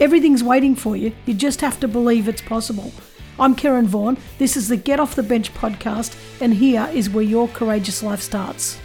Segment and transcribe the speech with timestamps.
[0.00, 1.12] Everything's waiting for you.
[1.26, 2.92] You just have to believe it's possible.
[3.36, 4.16] I'm Karen Vaughan.
[4.38, 8.20] This is the Get Off the Bench podcast, and here is where your courageous life
[8.20, 8.78] starts.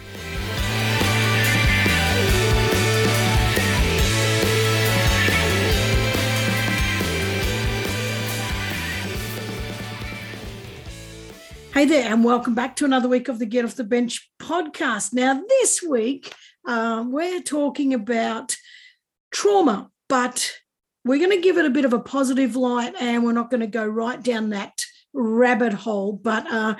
[11.75, 15.13] Hey there, and welcome back to another week of the Get Off the Bench podcast.
[15.13, 16.33] Now, this week,
[16.67, 18.57] uh, we're talking about
[19.31, 20.62] trauma, but
[21.05, 23.61] we're going to give it a bit of a positive light and we're not going
[23.61, 26.13] to go right down that rabbit hole.
[26.13, 26.75] But uh,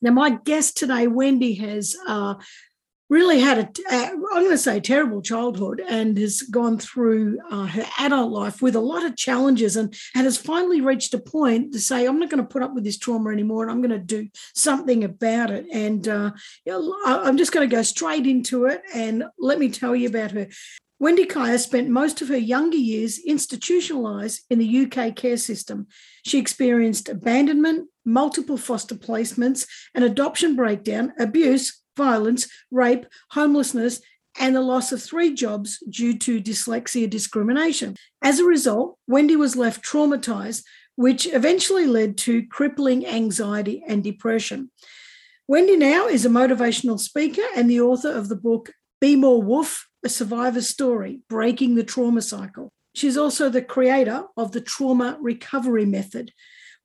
[0.00, 2.34] now, my guest today, Wendy, has uh,
[3.10, 7.66] really had a, uh, I'm going to say, terrible childhood and has gone through uh,
[7.66, 11.72] her adult life with a lot of challenges and, and has finally reached a point
[11.72, 13.90] to say, I'm not going to put up with this trauma anymore and I'm going
[13.90, 15.66] to do something about it.
[15.72, 16.32] And uh,
[16.64, 20.08] you know, I'm just going to go straight into it and let me tell you
[20.08, 20.48] about her.
[21.04, 25.86] Wendy Kaya spent most of her younger years institutionalised in the UK care system.
[26.24, 34.00] She experienced abandonment, multiple foster placements, an adoption breakdown, abuse, violence, rape, homelessness,
[34.40, 37.96] and the loss of three jobs due to dyslexia discrimination.
[38.22, 40.62] As a result, Wendy was left traumatized,
[40.96, 44.70] which eventually led to crippling anxiety and depression.
[45.48, 49.86] Wendy now is a motivational speaker and the author of the book Be More Wolf
[50.04, 52.70] A Survivor's Story Breaking the Trauma Cycle.
[52.94, 56.32] She's also the creator of the Trauma Recovery Method.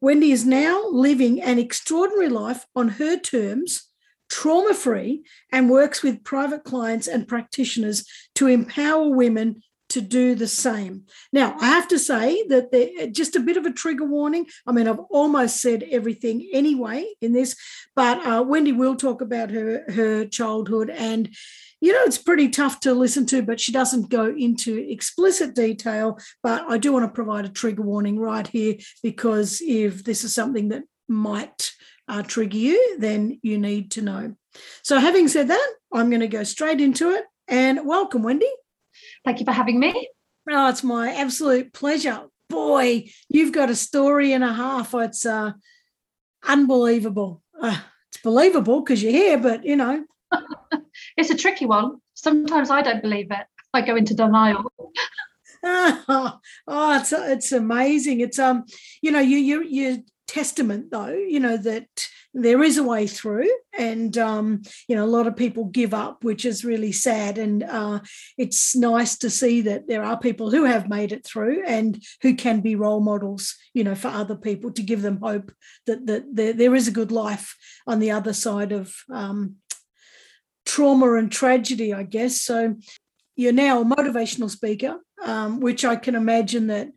[0.01, 3.89] Wendy is now living an extraordinary life on her terms
[4.29, 8.05] trauma free, and works with private clients and practitioners
[8.35, 11.03] to empower women to do the same.
[11.33, 14.45] Now, I have to say that there, just a bit of a trigger warning.
[14.67, 17.55] I mean, I've almost said everything anyway in this,
[17.95, 21.35] but uh, Wendy will talk about her her childhood and.
[21.81, 26.19] You know, it's pretty tough to listen to, but she doesn't go into explicit detail.
[26.43, 30.33] But I do want to provide a trigger warning right here because if this is
[30.33, 31.71] something that might
[32.07, 34.35] uh, trigger you, then you need to know.
[34.83, 37.23] So, having said that, I'm going to go straight into it.
[37.47, 38.49] And welcome, Wendy.
[39.23, 40.09] Thank you for having me.
[40.49, 42.23] Oh, it's my absolute pleasure.
[42.49, 44.93] Boy, you've got a story and a half.
[44.95, 45.51] It's uh,
[46.47, 47.43] unbelievable.
[47.59, 47.79] Uh,
[48.11, 50.05] it's believable because you're here, but you know.
[51.17, 51.97] It's a tricky one.
[52.13, 53.45] Sometimes I don't believe it.
[53.73, 54.71] I go into denial.
[55.63, 58.21] oh, it's it's amazing.
[58.21, 58.65] It's um,
[59.01, 61.87] you know, you you you testament though you know that
[62.35, 66.23] there is a way through and um, you know a lot of people give up
[66.23, 67.99] which is really sad and uh,
[68.37, 72.35] it's nice to see that there are people who have made it through and who
[72.35, 75.51] can be role models you know for other people to give them hope
[75.87, 77.55] that, that there, there is a good life
[77.87, 79.55] on the other side of um,
[80.69, 82.75] trauma and tragedy i guess so
[83.35, 86.89] you're now a motivational speaker um, which i can imagine that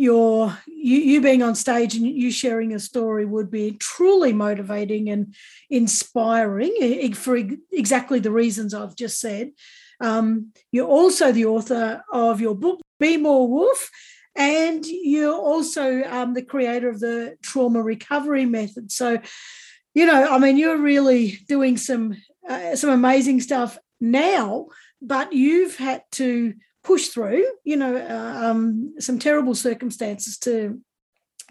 [0.00, 5.10] your you, you being on stage and you sharing a story would be truly motivating
[5.10, 5.34] and
[5.68, 7.36] inspiring for
[7.70, 9.50] exactly the reasons I've just said.
[10.00, 13.90] Um, you're also the author of your book, Be More Wolf,
[14.34, 18.90] and you're also um, the creator of the trauma recovery method.
[18.90, 19.18] So,
[19.92, 22.16] you know, I mean, you're really doing some
[22.50, 24.66] uh, some amazing stuff now,
[25.00, 30.80] but you've had to push through, you know, uh, um, some terrible circumstances to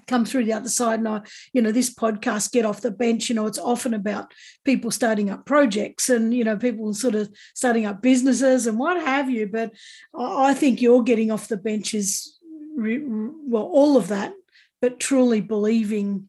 [0.08, 1.00] come through the other side.
[1.00, 1.22] And I,
[1.54, 4.34] you know, this podcast, Get Off the Bench, you know, it's often about
[4.66, 9.00] people starting up projects and, you know, people sort of starting up businesses and what
[9.02, 9.48] have you.
[9.48, 9.72] But
[10.18, 12.38] I think you're getting off the bench is,
[12.76, 14.34] well, all of that,
[14.82, 16.29] but truly believing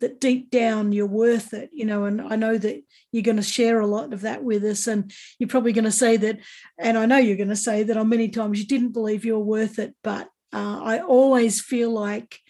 [0.00, 2.82] that deep down you're worth it, you know, and I know that
[3.12, 4.86] you're going to share a lot of that with us.
[4.86, 6.38] And you're probably going to say that,
[6.78, 9.34] and I know you're going to say that on many times you didn't believe you
[9.34, 12.40] were worth it, but uh, I always feel like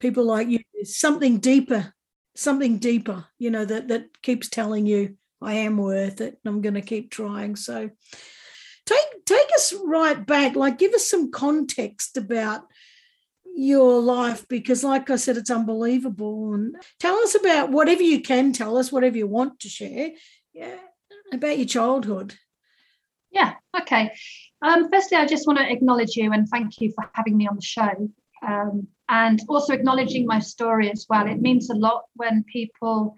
[0.00, 1.94] people like you, something deeper,
[2.34, 6.60] something deeper, you know, that that keeps telling you I am worth it and I'm
[6.60, 7.56] going to keep trying.
[7.56, 7.90] So
[8.86, 12.62] take take us right back, like give us some context about
[13.54, 18.52] your life because like i said it's unbelievable and tell us about whatever you can
[18.52, 20.10] tell us whatever you want to share
[20.52, 20.76] yeah,
[21.32, 22.34] about your childhood
[23.30, 24.12] yeah okay
[24.62, 27.56] um, firstly i just want to acknowledge you and thank you for having me on
[27.56, 28.08] the show
[28.46, 31.26] um, and also acknowledging my story as well.
[31.26, 33.14] It means a lot when people,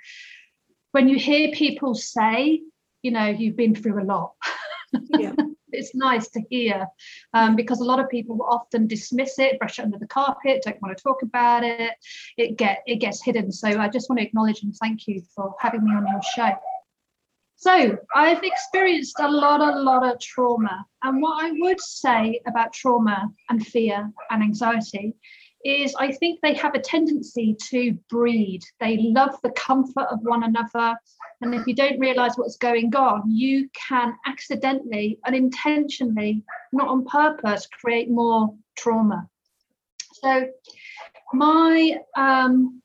[0.92, 2.62] when you hear people say,
[3.02, 4.32] you know, you've been through a lot.
[5.10, 5.32] Yeah.
[5.74, 6.86] it's nice to hear
[7.34, 10.80] um, because a lot of people often dismiss it, brush it under the carpet, don't
[10.80, 11.92] want to talk about it.
[12.36, 13.52] It get it gets hidden.
[13.52, 16.52] So I just want to acknowledge and thank you for having me on your show.
[17.56, 20.84] So I've experienced a lot, a lot of trauma.
[21.02, 25.14] And what I would say about trauma and fear and anxiety
[25.64, 28.62] is I think they have a tendency to breed.
[28.80, 30.96] They love the comfort of one another.
[31.40, 37.66] And if you don't realize what's going on, you can accidentally, unintentionally, not on purpose,
[37.80, 39.28] create more trauma.
[40.12, 40.48] So,
[41.32, 42.82] my, um,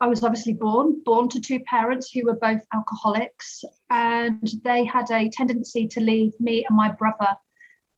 [0.00, 5.10] I was obviously born, born to two parents who were both alcoholics, and they had
[5.10, 7.28] a tendency to leave me and my brother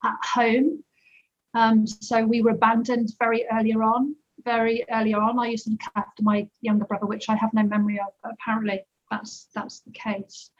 [0.03, 0.83] at home
[1.57, 4.15] um, so we were abandoned very earlier on.
[4.45, 7.63] Very earlier on, I used to look after my younger brother, which I have no
[7.63, 8.13] memory of.
[8.21, 10.51] But apparently, that's that's the case.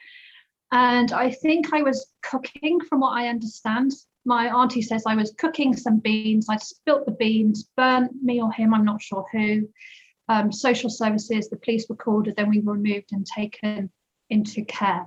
[0.72, 3.92] And I think I was cooking, from what I understand.
[4.24, 6.48] My auntie says I was cooking some beans.
[6.50, 9.68] I spilt the beans, burnt me or him, I'm not sure who.
[10.28, 13.90] Um, social services, the police were called, and then we were removed and taken
[14.28, 15.06] into care.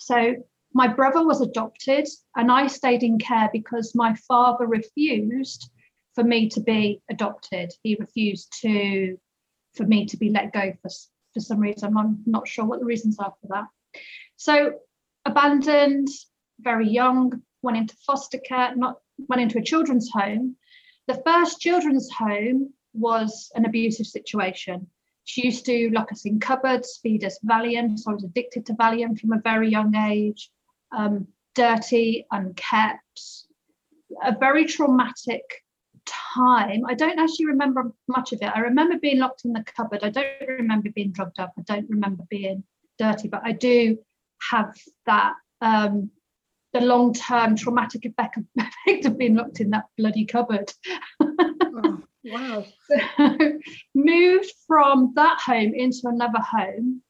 [0.00, 0.34] So
[0.74, 2.06] my brother was adopted
[2.36, 5.70] and I stayed in care because my father refused
[6.14, 7.72] for me to be adopted.
[7.82, 9.18] He refused to
[9.74, 10.90] for me to be let go for,
[11.34, 11.96] for some reason.
[11.96, 14.00] I'm not sure what the reasons are for that.
[14.36, 14.74] So
[15.24, 16.08] abandoned,
[16.60, 18.98] very young, went into foster care, not
[19.28, 20.56] went into a children's home.
[21.06, 24.88] The first children's home was an abusive situation.
[25.24, 27.98] She used to lock us in cupboards, feed us Valium.
[27.98, 30.50] So I was addicted to Valium from a very young age
[30.96, 33.20] um, dirty, unkept,
[34.22, 35.42] a very traumatic
[36.06, 36.82] time.
[36.86, 38.50] I don't actually remember much of it.
[38.54, 40.00] I remember being locked in the cupboard.
[40.02, 41.52] I don't remember being drugged up.
[41.58, 42.64] I don't remember being
[42.98, 43.98] dirty, but I do
[44.50, 44.74] have
[45.06, 46.10] that um,
[46.72, 48.38] the long-term traumatic effect
[49.04, 50.72] of, being locked in that bloody cupboard.
[51.20, 52.64] oh, wow.
[53.94, 57.02] moved from that home into another home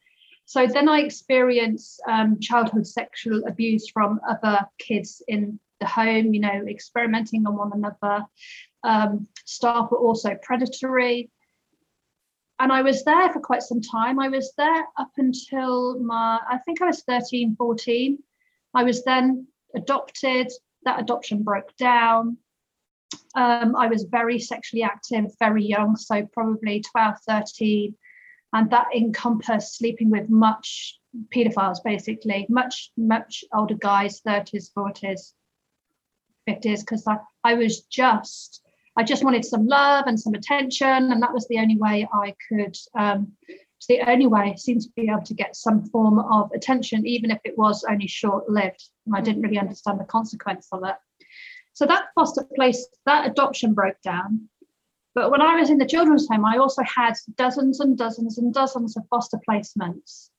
[0.49, 6.41] so then I experienced um, childhood sexual abuse from other kids in the home, you
[6.41, 8.25] know, experimenting on one another.
[8.83, 11.31] Um, staff were also predatory.
[12.59, 14.19] And I was there for quite some time.
[14.19, 18.19] I was there up until my, I think I was 13, 14.
[18.73, 20.51] I was then adopted.
[20.85, 22.39] That adoption broke down.
[23.35, 27.95] Um, I was very sexually active, very young, so probably 12, 13
[28.53, 30.99] and that encompassed sleeping with much
[31.35, 32.47] pedophiles basically.
[32.49, 35.33] Much much older guys 30s 40s
[36.49, 38.63] 50s because I, I was just
[38.97, 42.35] i just wanted some love and some attention and that was the only way i
[42.49, 43.33] could um,
[43.79, 47.07] it's the only way I seemed to be able to get some form of attention
[47.07, 50.83] even if it was only short lived and i didn't really understand the consequence of
[50.85, 50.97] it.
[51.75, 54.49] So that foster place that adoption broke down
[55.19, 58.55] but when I was in the children's home, I also had dozens and dozens and
[58.55, 60.31] dozens of foster placements.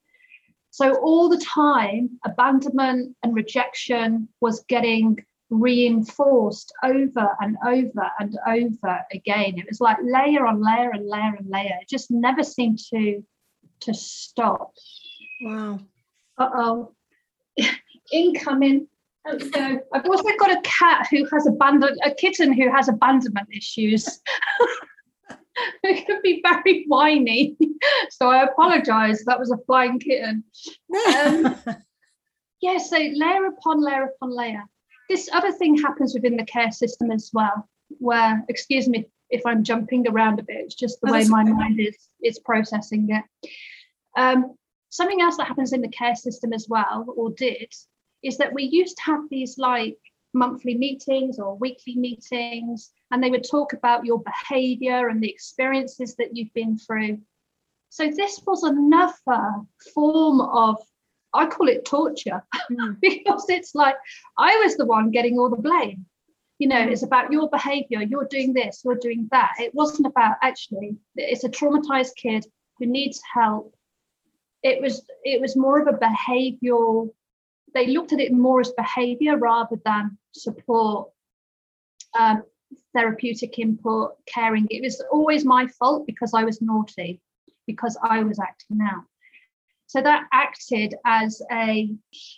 [0.70, 5.18] So all the time, abandonment and rejection was getting
[5.50, 9.58] reinforced over and over and over again.
[9.58, 11.78] It was like layer on layer and layer and layer.
[11.82, 13.22] It just never seemed to
[13.82, 14.74] to stop.
[15.42, 15.80] Wow.
[16.38, 16.96] Uh oh.
[18.14, 18.88] Incoming
[19.28, 24.08] so I've also got a cat who has abandoned a kitten who has abandonment issues.
[25.84, 27.58] it can be very whiny.
[28.12, 29.24] So I apologize.
[29.26, 30.44] That was a flying kitten.
[31.16, 31.56] Um,
[32.62, 34.64] yeah, so layer upon layer upon layer.
[35.10, 37.68] This other thing happens within the care system as well,
[38.00, 41.44] where, excuse me if I'm jumping around a bit, it's just the oh, way my
[41.44, 41.52] okay.
[41.52, 43.50] mind is is processing it.
[44.18, 44.56] Um,
[44.90, 47.72] something else that happens in the care system as well, or did,
[48.24, 49.98] is that we used to have these like
[50.34, 56.16] monthly meetings or weekly meetings, and they would talk about your behavior and the experiences
[56.16, 57.20] that you've been through.
[57.90, 59.14] So, this was another
[59.94, 60.78] form of,
[61.34, 62.98] I call it torture, mm.
[63.02, 63.96] because it's like
[64.38, 66.06] I was the one getting all the blame.
[66.60, 69.54] You know, it's about your behavior, you're doing this, you're doing that.
[69.60, 72.46] It wasn't about actually, it's a traumatized kid
[72.78, 73.74] who needs help.
[74.62, 77.12] It was it was more of a behavioral
[77.74, 81.10] they looked at it more as behavior rather than support,
[82.18, 82.44] um,
[82.94, 84.68] therapeutic input, caring.
[84.70, 87.22] It was always my fault because I was naughty,
[87.68, 89.04] because I was acting out.
[89.88, 91.92] So that acted as a,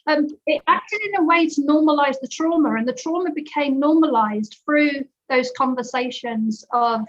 [0.07, 4.57] um, it acted in a way to normalize the trauma, and the trauma became normalized
[4.65, 7.01] through those conversations of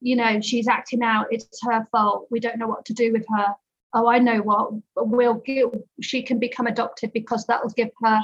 [0.00, 3.24] you know, she's acting out, it's her fault, we don't know what to do with
[3.28, 3.54] her.
[3.96, 5.70] Oh, I know what, we'll give,
[6.02, 8.20] she can become adopted because that'll give her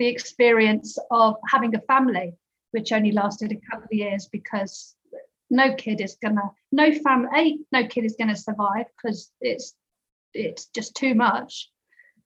[0.00, 2.34] the experience of having a family,
[2.72, 4.96] which only lasted a couple of years because
[5.48, 9.74] no kid is gonna, no family, no kid is gonna survive because it's
[10.32, 11.70] it's just too much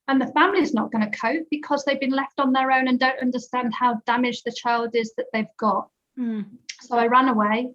[0.08, 2.98] and the family's not going to cope because they've been left on their own and
[2.98, 5.88] don't understand how damaged the child is that they've got.
[6.18, 6.46] Mm.
[6.80, 7.68] So I ran away,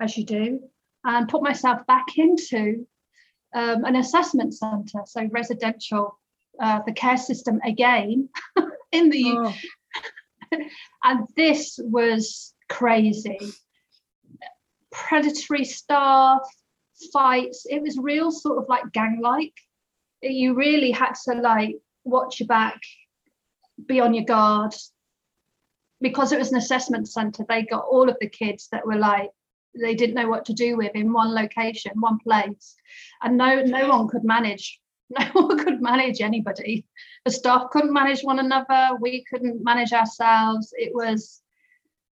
[0.00, 0.60] as you do,
[1.04, 2.84] and put myself back into
[3.54, 6.18] um, an assessment centre, so residential,
[6.60, 8.28] uh, the care system again
[8.92, 9.54] in the oh.
[11.04, 13.38] and this was crazy.
[14.90, 16.40] Predatory staff,
[17.12, 17.66] fights.
[17.68, 19.54] It was real sort of like gang like
[20.22, 22.80] you really had to like watch your back,
[23.86, 24.74] be on your guard.
[26.00, 29.30] Because it was an assessment centre, they got all of the kids that were like
[29.80, 32.76] they didn't know what to do with in one location, one place,
[33.22, 34.78] and no no one could manage.
[35.18, 36.86] No one could manage anybody.
[37.26, 38.96] The staff couldn't manage one another.
[38.98, 40.72] We couldn't manage ourselves.
[40.74, 41.42] It was,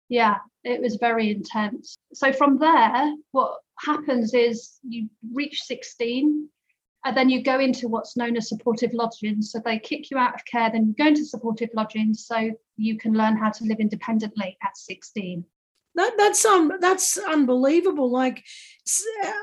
[0.09, 1.97] yeah, it was very intense.
[2.13, 6.49] So from there, what happens is you reach 16
[7.05, 9.41] and then you go into what's known as supportive lodging.
[9.41, 12.97] So they kick you out of care, then you go into supportive lodging so you
[12.97, 15.45] can learn how to live independently at 16.
[15.99, 18.09] That, that's um that's unbelievable.
[18.09, 18.45] Like,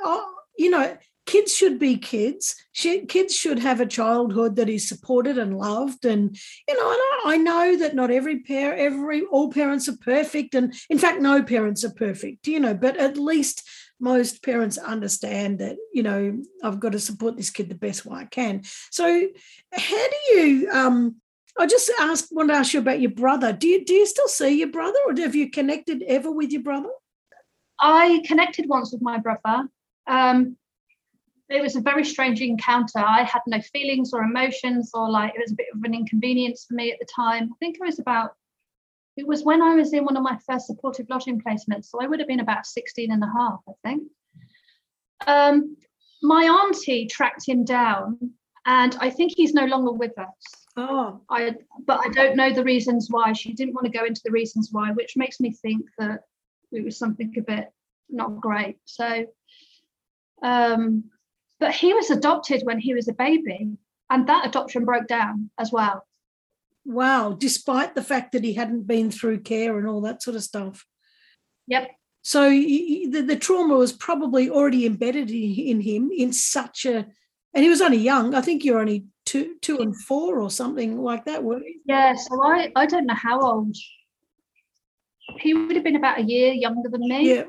[0.07, 0.23] uh,
[0.57, 0.97] you know,
[1.27, 2.55] kids should be kids.
[2.75, 6.07] Kids should have a childhood that is supported and loved.
[6.07, 6.35] And
[6.67, 10.73] you know, and I know that not every pair, every all parents are perfect, and
[10.89, 12.47] in fact, no parents are perfect.
[12.47, 13.63] You know, but at least
[14.01, 18.21] most parents understand that you know I've got to support this kid the best way
[18.21, 18.63] I can.
[18.91, 19.29] So,
[19.75, 20.71] how do you?
[20.73, 21.17] Um,
[21.59, 21.91] I just
[22.31, 23.53] want to ask you about your brother.
[23.53, 26.63] Do you do you still see your brother, or have you connected ever with your
[26.63, 26.91] brother?
[27.81, 29.69] I connected once with my brother.
[30.07, 30.57] Um,
[31.49, 32.99] it was a very strange encounter.
[32.99, 36.67] I had no feelings or emotions, or like it was a bit of an inconvenience
[36.69, 37.51] for me at the time.
[37.53, 38.33] I think it was about
[39.17, 41.87] it was when I was in one of my first supportive lodging placements.
[41.87, 44.03] So I would have been about 16 and a half, I think.
[45.27, 45.77] Um,
[46.23, 48.19] my auntie tracked him down,
[48.67, 50.66] and I think he's no longer with us.
[50.77, 51.21] Oh.
[51.31, 51.55] I,
[51.87, 53.33] but I don't know the reasons why.
[53.33, 56.21] She didn't want to go into the reasons why, which makes me think that
[56.73, 57.71] it was something a bit
[58.11, 58.77] not great.
[58.85, 59.27] So,
[60.43, 61.05] um,
[61.59, 63.71] but he was adopted when he was a baby,
[64.11, 66.07] and that adoption broke down as well.
[66.85, 70.43] Wow, despite the fact that he hadn't been through care and all that sort of
[70.43, 70.85] stuff.
[71.67, 71.91] Yep.
[72.23, 77.07] So the, the trauma was probably already embedded in, in him in such a,
[77.55, 78.35] and he was only young.
[78.35, 81.81] I think you're only two, two and four or something like that, were you?
[81.85, 82.15] Yeah.
[82.15, 83.77] So I, I don't know how old.
[85.41, 87.35] He would have been about a year younger than me.
[87.35, 87.45] Yeah.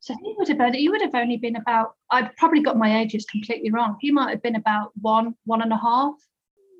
[0.00, 3.00] So he would have been, he would have only been about, I've probably got my
[3.00, 3.96] ages completely wrong.
[4.00, 6.14] He might have been about one, one and a half.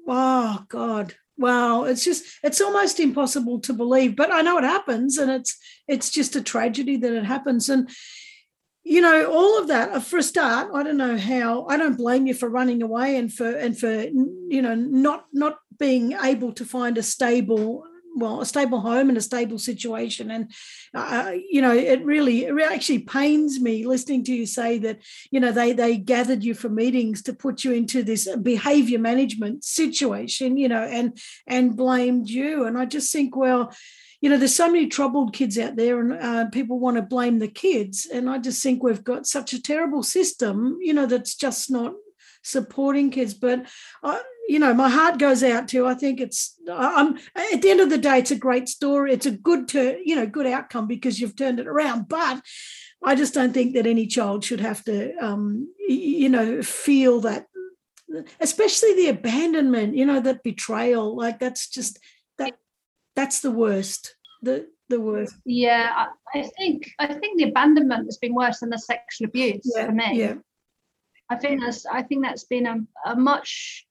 [0.07, 1.15] Oh God.
[1.39, 5.57] Wow, it's just it's almost impossible to believe, but I know it happens, and it's
[5.89, 7.71] it's just a tragedy that it happens.
[7.71, 7.89] And
[8.85, 9.91] you know, all of that.
[9.91, 11.67] Uh, for a start, I don't know how.
[11.67, 15.59] I don't blame you for running away and for and for you know not not
[15.79, 17.85] being able to find a stable
[18.15, 20.53] well a stable home and a stable situation and
[20.95, 24.99] uh, you know it really it actually pains me listening to you say that
[25.31, 29.65] you know they they gathered you for meetings to put you into this behavior management
[29.65, 33.73] situation you know and and blamed you and i just think well
[34.23, 37.39] you know there's so many troubled kids out there and uh, people want to blame
[37.39, 41.35] the kids and i just think we've got such a terrible system you know that's
[41.35, 41.93] just not
[42.43, 43.67] supporting kids but
[44.03, 45.87] I, you know, my heart goes out to.
[45.87, 46.59] I think it's.
[46.71, 49.13] I'm at the end of the day, it's a great story.
[49.13, 52.09] It's a good, to, you know, good outcome because you've turned it around.
[52.09, 52.43] But
[53.05, 57.47] I just don't think that any child should have to, um, you know, feel that,
[58.41, 59.97] especially the abandonment.
[59.97, 61.17] You know, that betrayal.
[61.17, 61.99] Like that's just.
[63.17, 64.17] That's the worst.
[64.43, 65.35] The the worst.
[65.45, 69.87] Yeah, I think I think the abandonment has been worse than the sexual abuse yeah,
[69.87, 70.19] for me.
[70.19, 70.35] Yeah.
[71.31, 72.77] I think that's I think that's been a,
[73.07, 73.87] a much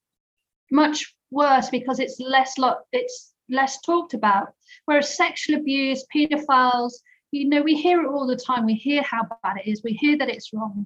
[0.72, 4.54] much worse because it's less lot it's less talked about.
[4.86, 6.94] Whereas sexual abuse, paedophiles,
[7.32, 8.66] you know, we hear it all the time.
[8.66, 9.82] We hear how bad it is.
[9.84, 10.86] We hear that it's wrong.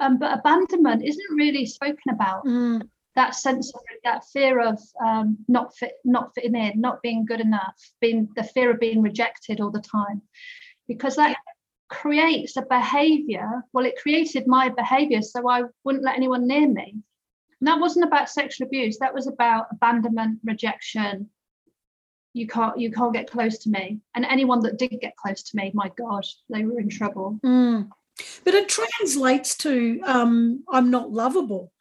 [0.00, 2.44] Um, but abandonment isn't really spoken about.
[2.44, 2.88] Mm.
[3.18, 7.40] That sense of that fear of um, not fit, not fitting in, not being good
[7.40, 10.22] enough, being the fear of being rejected all the time,
[10.86, 11.36] because that
[11.88, 13.64] creates a behavior.
[13.72, 16.94] Well, it created my behavior, so I wouldn't let anyone near me.
[17.60, 21.28] And that wasn't about sexual abuse, that was about abandonment, rejection,
[22.34, 25.56] you can't you can't get close to me and anyone that did get close to
[25.56, 27.88] me my god they were in trouble mm.
[28.44, 31.72] but it translates to um, i'm not lovable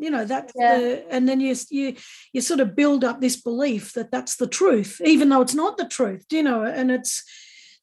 [0.00, 0.78] you know that's yeah.
[0.78, 1.94] the and then you you
[2.32, 5.76] you sort of build up this belief that that's the truth even though it's not
[5.76, 6.62] the truth Do you know?
[6.64, 7.24] And it's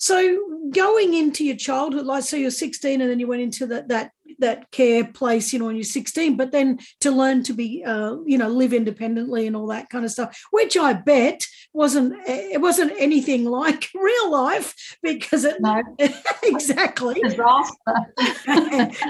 [0.04, 3.88] so going into your childhood like so you're 16 and then you went into that
[3.88, 7.84] that that care place you know when you're 16 but then to learn to be
[7.86, 12.14] uh, you know live independently and all that kind of stuff which i bet wasn't
[12.28, 15.82] it wasn't anything like real life because it no.
[16.44, 17.22] exactly.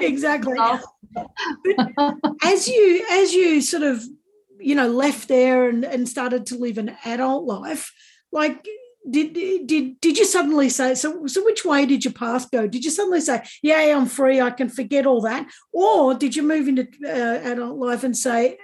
[0.01, 0.57] Exactly
[2.43, 4.03] as you as you sort of
[4.60, 7.91] you know left there and, and started to live an adult life
[8.32, 8.65] like
[9.10, 12.67] did did did you suddenly say so so which way did your path go?
[12.67, 16.43] Did you suddenly say yeah i'm free i can forget all that or did you
[16.43, 18.58] move into uh, adult life and say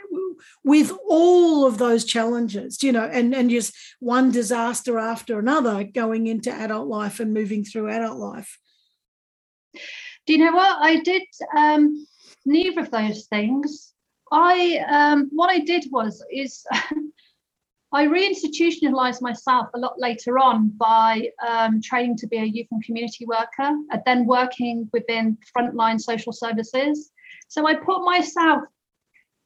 [0.63, 6.27] with all of those challenges you know and and just one disaster after another going
[6.27, 8.57] into adult life and moving through adult life?
[10.25, 10.77] Do you know what?
[10.79, 11.23] I did
[11.57, 12.07] um
[12.45, 13.93] neither of those things
[14.31, 16.65] i um what i did was is
[17.91, 22.83] I reinstitutionalized myself a lot later on by um, training to be a youth and
[22.83, 23.47] community worker
[23.91, 27.11] and then working within frontline social services.
[27.47, 28.61] So I put myself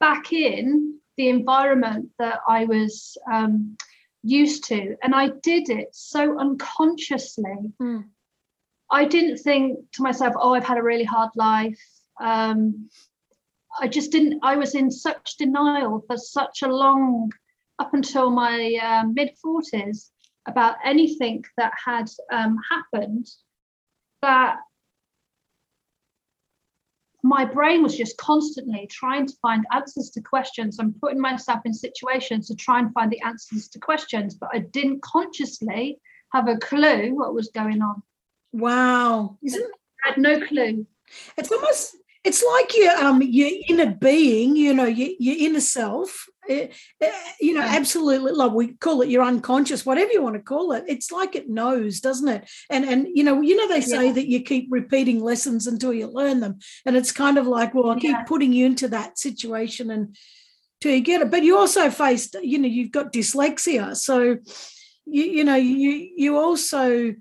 [0.01, 3.77] back in the environment that I was um,
[4.23, 7.71] used to, and I did it so unconsciously.
[7.81, 8.05] Mm.
[8.91, 11.79] I didn't think to myself, oh, I've had a really hard life.
[12.21, 12.89] Um,
[13.79, 17.31] I just didn't, I was in such denial for such a long
[17.79, 20.09] up until my uh, mid 40s
[20.47, 23.27] about anything that had um, happened
[24.21, 24.57] that
[27.23, 31.73] my brain was just constantly trying to find answers to questions and putting myself in
[31.73, 35.99] situations to try and find the answers to questions, but I didn't consciously
[36.33, 38.03] have a clue what was going on.
[38.51, 39.37] Wow.
[39.41, 39.71] Isn't
[40.05, 40.85] I had no clue.
[41.37, 46.27] It's almost it's like your um your inner being, you know, your, your inner self
[46.49, 46.67] Eh,
[46.99, 48.31] eh, you know, absolutely.
[48.31, 50.83] Like we call it your unconscious, whatever you want to call it.
[50.87, 52.49] It's like it knows, doesn't it?
[52.69, 54.13] And and you know, you know, they say yeah.
[54.13, 57.91] that you keep repeating lessons until you learn them, and it's kind of like, well,
[57.91, 60.15] I keep putting you into that situation and
[60.81, 61.31] till you get it.
[61.31, 64.37] But you also faced, you know, you've got dyslexia, so
[65.05, 67.13] you you know, you you also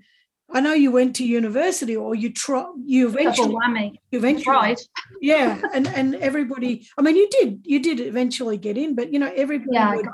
[0.51, 4.77] I know you went to university or you try you eventually you eventually tried.
[5.21, 5.61] Yeah.
[5.73, 9.31] And and everybody I mean you did you did eventually get in, but you know,
[9.35, 10.07] everybody yeah, would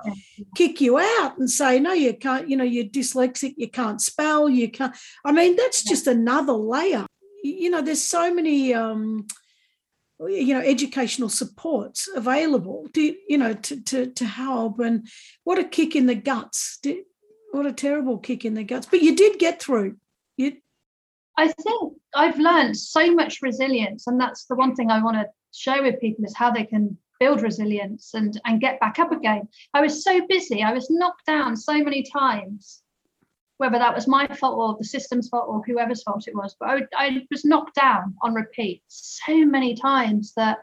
[0.56, 4.48] kick you out and say, no, you can't, you know, you're dyslexic, you can't spell,
[4.48, 7.06] you can't I mean, that's just another layer.
[7.44, 9.26] You know, there's so many um
[10.28, 15.08] you know educational supports available to you know to to, to help and
[15.46, 16.80] what a kick in the guts
[17.52, 19.96] what a terrible kick in the guts but you did get through
[20.40, 20.54] you
[21.40, 25.28] I think I've learned so much resilience, and that's the one thing I want to
[25.54, 29.48] share with people is how they can build resilience and and get back up again.
[29.74, 32.82] I was so busy, I was knocked down so many times,
[33.58, 36.58] whether that was my fault or the system's fault or whoever's fault it was.
[36.60, 40.58] But I, I was knocked down on repeat so many times that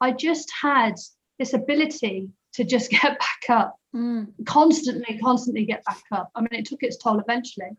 [0.00, 0.94] I just had
[1.40, 4.28] this ability to just get back up, mm.
[4.46, 6.30] constantly, constantly get back up.
[6.36, 7.76] I mean, it took its toll eventually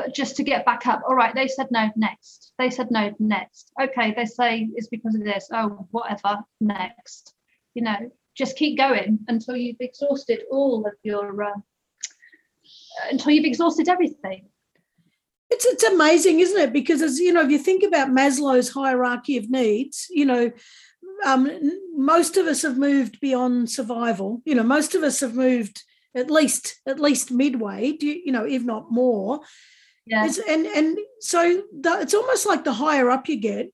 [0.00, 1.02] but just to get back up.
[1.06, 2.52] All right they said no next.
[2.58, 3.70] They said no next.
[3.80, 5.48] Okay they say it's because of this.
[5.52, 7.34] Oh whatever next.
[7.74, 11.60] You know just keep going until you've exhausted all of your uh,
[13.10, 14.46] until you've exhausted everything.
[15.50, 16.72] It's it's amazing isn't it?
[16.72, 20.50] Because as you know if you think about maslow's hierarchy of needs you know
[21.26, 21.50] um,
[21.94, 24.40] most of us have moved beyond survival.
[24.46, 25.82] You know most of us have moved
[26.14, 29.40] at least at least midway you know if not more
[30.10, 30.26] yeah.
[30.26, 33.72] It's, and and so the, it's almost like the higher up you get,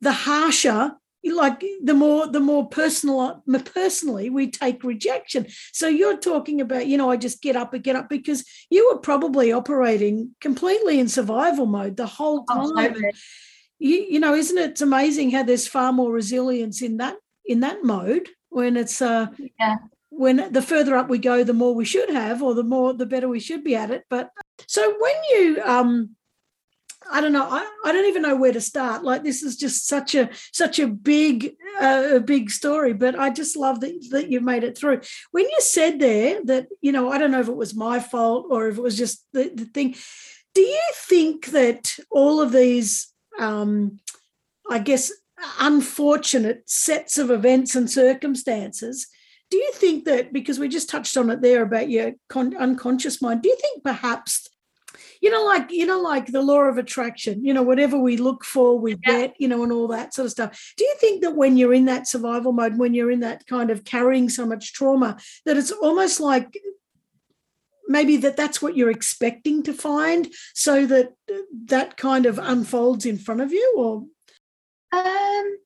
[0.00, 0.92] the harsher
[1.24, 5.46] like the more the more personal personally we take rejection.
[5.72, 8.88] So you're talking about you know i just get up and get up because you
[8.88, 12.94] were probably operating completely in survival mode the whole time.
[12.96, 13.10] oh,
[13.80, 17.84] you, you know isn't it amazing how there's far more resilience in that in that
[17.84, 19.26] mode when it's uh
[19.58, 19.76] yeah
[20.18, 23.06] when the further up we go the more we should have or the more the
[23.06, 24.30] better we should be at it but
[24.66, 26.10] so when you um
[27.10, 27.46] I don't know.
[27.48, 29.02] I, I don't even know where to start.
[29.04, 32.92] Like this is just such a such a big uh, a big story.
[32.92, 35.00] But I just love that that you made it through.
[35.30, 38.48] When you said there that you know I don't know if it was my fault
[38.50, 39.94] or if it was just the, the thing.
[40.54, 44.00] Do you think that all of these, um,
[44.68, 45.12] I guess,
[45.60, 49.06] unfortunate sets of events and circumstances
[49.50, 53.22] do you think that because we just touched on it there about your con- unconscious
[53.22, 54.48] mind, do you think perhaps
[55.20, 57.44] you know, like you know, like the law of attraction.
[57.44, 59.18] You know, whatever we look for, we yeah.
[59.18, 59.34] get.
[59.38, 60.74] You know, and all that sort of stuff.
[60.76, 63.70] Do you think that when you're in that survival mode, when you're in that kind
[63.70, 66.58] of carrying so much trauma, that it's almost like
[67.86, 71.14] maybe that that's what you're expecting to find, so that
[71.66, 74.04] that kind of unfolds in front of you, or
[74.92, 75.58] um,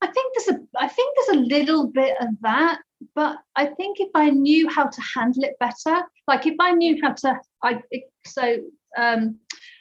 [0.00, 2.80] I think there's a I think there's a little bit of that,
[3.14, 6.98] but I think if I knew how to handle it better, like if I knew
[7.02, 7.82] how to, I
[8.26, 8.58] so
[8.96, 9.38] um,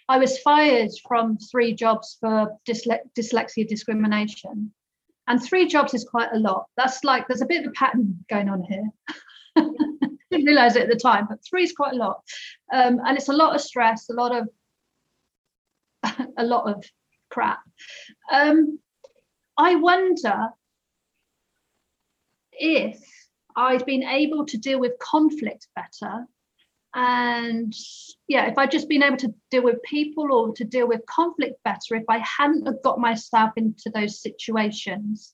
[0.07, 4.71] I was fired from three jobs for dysle- dyslexia discrimination,
[5.27, 6.65] and three jobs is quite a lot.
[6.77, 8.89] That's like there's a bit of a pattern going on here.
[10.31, 12.21] Didn't realize it at the time, but three is quite a lot,
[12.73, 14.49] um, and it's a lot of stress, a lot of
[16.37, 16.83] a lot of
[17.29, 17.59] crap.
[18.31, 18.79] Um,
[19.57, 20.49] I wonder
[22.51, 22.99] if
[23.55, 26.25] I'd been able to deal with conflict better.
[26.93, 27.73] And
[28.27, 31.61] yeah, if I'd just been able to deal with people or to deal with conflict
[31.63, 35.33] better, if I hadn't have got myself into those situations.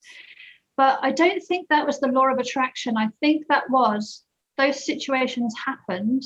[0.77, 2.97] But I don't think that was the law of attraction.
[2.97, 4.23] I think that was
[4.57, 6.23] those situations happened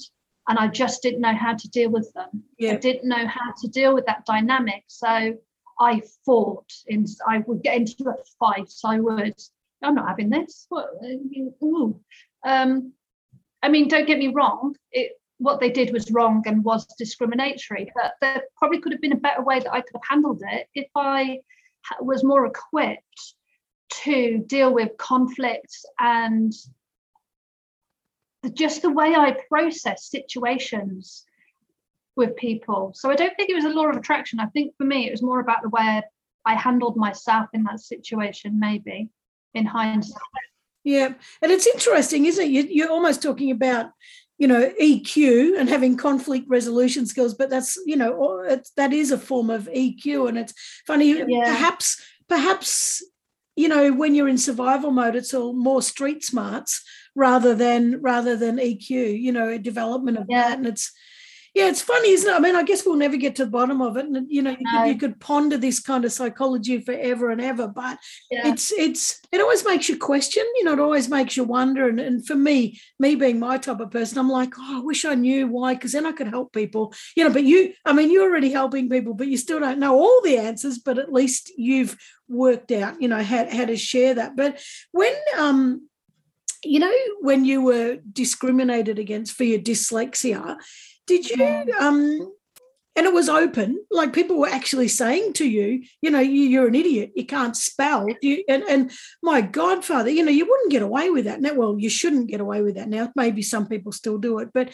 [0.48, 2.44] and I just didn't know how to deal with them.
[2.58, 2.74] Yeah.
[2.74, 4.84] I didn't know how to deal with that dynamic.
[4.88, 5.36] So
[5.80, 6.72] I fought
[7.28, 8.72] I would get into a fight.
[8.84, 9.36] I would,
[9.84, 10.66] I'm not having this.
[10.70, 10.90] What
[11.64, 12.00] ooh.
[12.46, 12.94] Um,
[13.62, 17.92] I mean, don't get me wrong, it what they did was wrong and was discriminatory,
[17.96, 20.68] but there probably could have been a better way that I could have handled it
[20.74, 21.40] if I
[22.00, 23.36] was more equipped
[24.04, 26.54] to deal with conflicts and
[28.54, 31.25] just the way I process situations
[32.16, 32.92] with people.
[32.96, 34.40] So I don't think it was a law of attraction.
[34.40, 36.02] I think for me, it was more about the way
[36.46, 39.10] I handled myself in that situation, maybe
[39.54, 40.22] in hindsight.
[40.84, 41.14] Yeah.
[41.42, 42.70] And it's interesting, isn't it?
[42.70, 43.88] You're almost talking about,
[44.38, 49.18] you know, EQ and having conflict resolution skills, but that's, you know, that is a
[49.18, 50.30] form of EQ.
[50.30, 50.54] And it's
[50.86, 51.46] funny, yeah.
[51.46, 53.04] perhaps, perhaps,
[53.56, 56.84] you know, when you're in survival mode, it's all more street smarts
[57.16, 60.50] rather than rather than EQ, you know, development of yeah.
[60.50, 60.58] that.
[60.58, 60.92] And it's
[61.56, 62.36] yeah, it's funny, isn't it?
[62.36, 64.52] I mean, I guess we'll never get to the bottom of it, and you know,
[64.52, 67.66] you, could, you could, ponder this kind of psychology forever and ever.
[67.66, 67.98] But
[68.30, 68.50] yeah.
[68.50, 70.44] it's it's it always makes you question.
[70.58, 71.88] You know, it always makes you wonder.
[71.88, 75.06] And, and for me, me being my type of person, I'm like, oh, I wish
[75.06, 76.94] I knew why, because then I could help people.
[77.16, 79.98] You know, but you, I mean, you're already helping people, but you still don't know
[79.98, 80.80] all the answers.
[80.80, 81.96] But at least you've
[82.28, 84.36] worked out, you know, how how to share that.
[84.36, 85.88] But when um
[86.66, 86.92] you know
[87.22, 90.58] when you were discriminated against for your dyslexia
[91.08, 92.32] did you um
[92.96, 96.68] and it was open like people were actually saying to you you know you, are
[96.68, 98.92] an idiot you can't spell you, and, and
[99.22, 102.40] my godfather you know you wouldn't get away with that now well you shouldn't get
[102.40, 104.74] away with that now maybe some people still do it but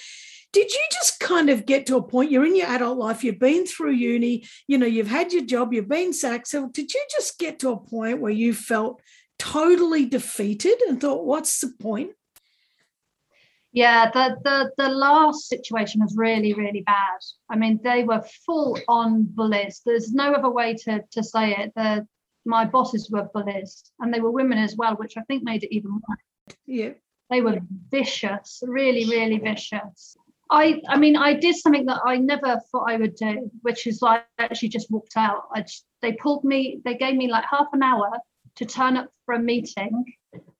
[0.54, 3.40] did you just kind of get to a point you're in your adult life you've
[3.40, 7.04] been through uni you know you've had your job you've been sacked so did you
[7.10, 9.02] just get to a point where you felt
[9.40, 12.12] totally defeated and thought what's the point
[13.74, 17.20] yeah, the the the last situation was really really bad.
[17.50, 19.82] I mean, they were full on bullies.
[19.86, 21.72] There's no other way to to say it.
[21.76, 22.06] The
[22.46, 25.74] my bosses were bullies, and they were women as well, which I think made it
[25.74, 26.58] even worse.
[26.66, 26.90] Yeah,
[27.30, 30.18] they were vicious, really really vicious.
[30.50, 34.02] I I mean, I did something that I never thought I would do, which is
[34.02, 35.44] like I actually just walked out.
[35.56, 36.82] I just, they pulled me.
[36.84, 38.12] They gave me like half an hour
[38.56, 40.04] to turn up for a meeting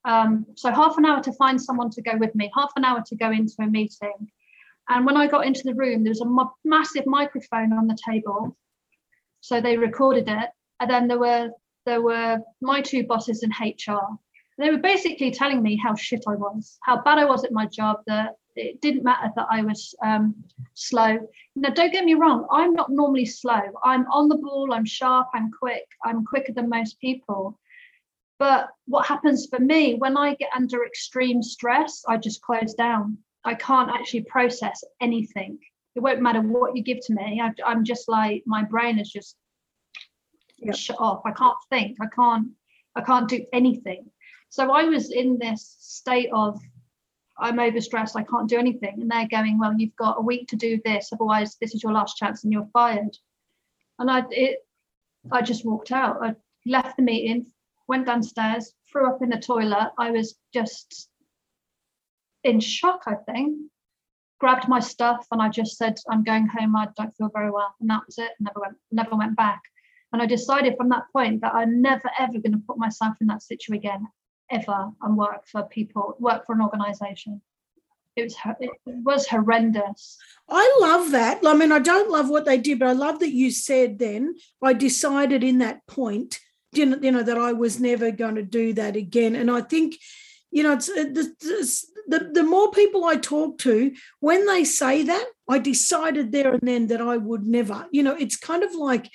[0.06, 3.04] um, so half an hour to find someone to go with me, half an hour
[3.06, 4.32] to go into a meeting.
[4.90, 8.58] And when I got into the room, there was a massive microphone on the table.
[9.42, 10.50] So they recorded it.
[10.80, 11.52] And then there were
[11.86, 14.02] there were my two bosses in HR.
[14.58, 17.66] They were basically telling me how shit I was, how bad I was at my
[17.66, 20.36] job, that it didn't matter that I was um,
[20.74, 21.18] slow.
[21.56, 23.62] Now, don't get me wrong, I'm not normally slow.
[23.84, 27.58] I'm on the ball, I'm sharp, I'm quick, I'm quicker than most people.
[28.42, 33.20] But what happens for me when I get under extreme stress, I just close down.
[33.44, 35.60] I can't actually process anything.
[35.94, 37.40] It won't matter what you give to me.
[37.40, 39.36] I, am just like my brain is just
[40.58, 40.76] yep.
[40.76, 41.22] shut off.
[41.24, 41.98] I can't think.
[42.02, 42.48] I can't.
[42.96, 44.10] I can't do anything.
[44.50, 46.60] So I was in this state of
[47.38, 48.16] I'm overstressed.
[48.16, 51.12] I can't do anything, and they're going, "Well, you've got a week to do this.
[51.14, 53.16] Otherwise, this is your last chance, and you're fired."
[54.00, 54.66] And I it
[55.32, 56.24] I just walked out.
[56.24, 56.34] I
[56.66, 57.46] left the meeting,
[57.92, 59.92] went downstairs, threw up in the toilet.
[60.00, 61.10] I was just
[62.46, 63.58] in shock, I think.
[64.40, 66.74] Grabbed my stuff and I just said, I'm going home.
[66.78, 67.76] I don't feel very well.
[67.82, 68.32] And that was it.
[68.40, 69.62] Never went, never went back.
[70.14, 73.28] And I decided from that point that I'm never ever going to put myself in
[73.28, 74.08] that situation again,
[74.50, 77.42] ever and work for people, work for an organization.
[78.16, 80.18] It was it was horrendous.
[80.50, 81.42] I love that.
[81.46, 84.36] I mean, I don't love what they did, but I love that you said then
[84.62, 86.40] I decided in that point,
[86.72, 89.36] you know, you know that I was never going to do that again.
[89.36, 89.98] And I think,
[90.52, 95.04] you know, it's, uh, it's, the, the more people I talk to, when they say
[95.04, 97.88] that, I decided there and then that I would never.
[97.92, 99.10] You know, it's kind of like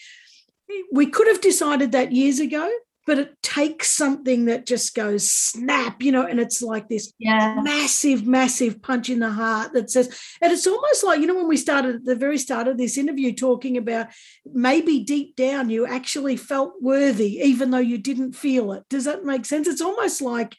[0.93, 2.71] we could have decided that years ago,
[3.07, 7.61] but it takes something that just goes snap, you know, and it's like this yeah.
[7.63, 10.09] massive, massive punch in the heart that says,
[10.43, 12.99] and it's almost like, you know, when we started at the very start of this
[12.99, 14.09] interview talking about
[14.45, 18.83] maybe deep down you actually felt worthy, even though you didn't feel it.
[18.91, 19.69] Does that make sense?
[19.69, 20.57] It's almost like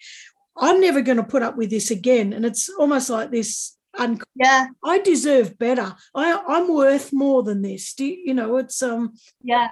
[0.57, 2.33] I'm never going to put up with this again.
[2.33, 7.63] And it's almost like this un- yeah i deserve better i i'm worth more than
[7.63, 9.69] this do you, you know it's um yeah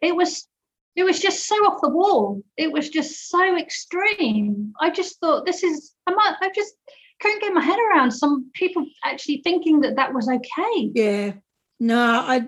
[0.00, 0.48] it was
[0.96, 2.42] it was just so off the wall.
[2.56, 4.72] It was just so extreme.
[4.80, 6.74] I just thought this is i might i just
[7.20, 10.90] couldn't get my head around some people actually thinking that that was okay.
[10.94, 11.32] Yeah.
[11.80, 12.46] No i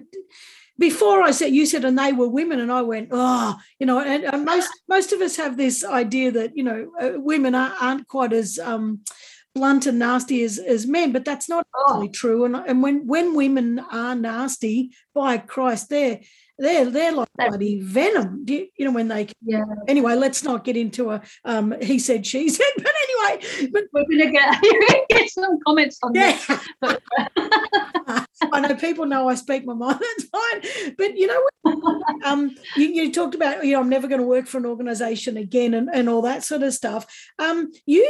[0.79, 4.01] before I said you said and they were women and I went oh you know
[4.01, 7.75] and, and most most of us have this idea that you know uh, women are,
[7.81, 9.01] not quite as um
[9.57, 12.07] blunt and nasty as, as men, but that's not oh.
[12.13, 12.45] true.
[12.45, 16.21] And, and when when women are nasty, by Christ, they're
[16.59, 18.45] they're they're like bloody venom.
[18.47, 19.65] You, you, know when they yeah.
[19.89, 22.67] Anyway, let's not get into a um he said she said.
[22.77, 26.33] But anyway, but we're gonna get, get some comments on yeah.
[26.33, 26.61] this.
[26.81, 30.01] But, I know people know I speak my mind.
[30.01, 30.95] That's fine.
[30.97, 31.43] But you know,
[32.25, 35.37] um, you, you, talked about you know I'm never going to work for an organisation
[35.37, 37.07] again and, and all that sort of stuff.
[37.39, 38.07] Um, you,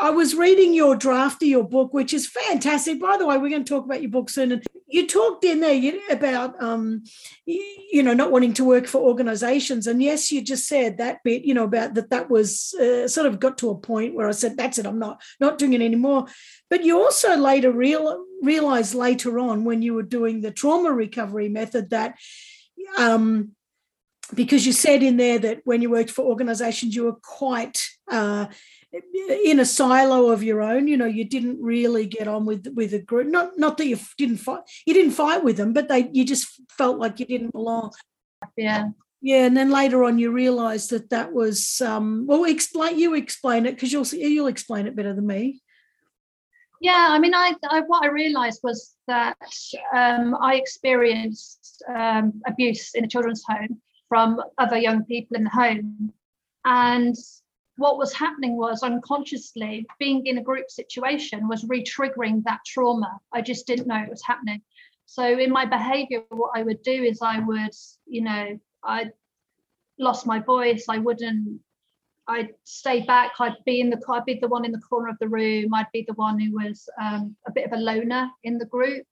[0.00, 3.00] I was reading your draft of your book, which is fantastic.
[3.00, 4.52] By the way, we're going to talk about your book soon.
[4.52, 7.04] And you talked in there about um,
[7.46, 11.44] you know not wanting to work for organisations, and yes, you just said that bit.
[11.44, 12.10] You know about that.
[12.10, 14.86] That was uh, sort of got to a point where I said, "That's it.
[14.86, 16.26] I'm not not doing it anymore."
[16.68, 21.48] But you also later real, realized later on when you were doing the trauma recovery
[21.48, 22.16] method that
[22.98, 23.52] um,
[24.34, 28.46] because you said in there that when you worked for organizations, you were quite uh,
[29.44, 30.88] in a silo of your own.
[30.88, 33.28] You know, you didn't really get on with with a group.
[33.28, 36.60] Not not that you didn't fight, you didn't fight with them, but they you just
[36.70, 37.92] felt like you didn't belong.
[38.56, 38.88] Yeah.
[39.22, 42.44] Yeah, and then later on, you realised that that was um, well.
[42.44, 45.60] Explain you explain it because you'll you'll explain it better than me.
[46.80, 49.36] Yeah, I mean, I, I what I realised was that
[49.94, 55.50] um, I experienced um, abuse in a children's home from other young people in the
[55.50, 56.12] home,
[56.64, 57.14] and
[57.76, 63.18] what was happening was unconsciously being in a group situation was re-triggering that trauma.
[63.32, 64.62] I just didn't know it was happening.
[65.06, 67.74] So in my behaviour, what I would do is I would,
[68.06, 69.10] you know, I
[69.98, 70.84] lost my voice.
[70.88, 71.60] I wouldn't
[72.30, 73.32] I'd stay back.
[73.40, 75.74] I'd be in the I'd be the one in the corner of the room.
[75.74, 79.04] I'd be the one who was um, a bit of a loner in the group.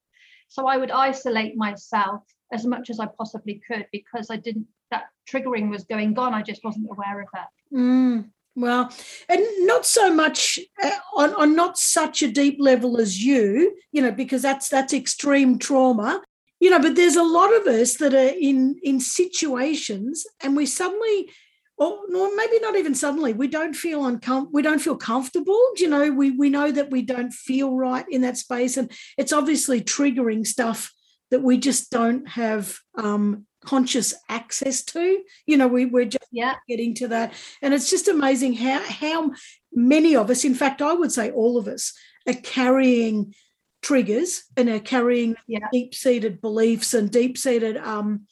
[0.48, 5.06] So I would isolate myself as much as I possibly could because I didn't that
[5.28, 6.32] triggering was going on.
[6.32, 7.76] I just wasn't aware of it.
[7.76, 8.90] Mm, well,
[9.28, 14.00] and not so much uh, on, on not such a deep level as you, you
[14.00, 16.22] know, because that's that's extreme trauma
[16.60, 20.66] you know but there's a lot of us that are in in situations and we
[20.66, 21.30] suddenly
[21.78, 23.32] or no, maybe not even suddenly.
[23.32, 25.60] We don't feel uncom- we don't feel comfortable.
[25.76, 29.32] You know, we we know that we don't feel right in that space, and it's
[29.32, 30.92] obviously triggering stuff
[31.30, 35.22] that we just don't have um, conscious access to.
[35.46, 36.54] You know, we we're just yeah.
[36.68, 39.30] getting to that, and it's just amazing how how
[39.72, 41.92] many of us, in fact, I would say all of us,
[42.26, 43.34] are carrying
[43.82, 45.68] triggers and are carrying yeah.
[45.72, 48.26] deep seated beliefs and deep seated um,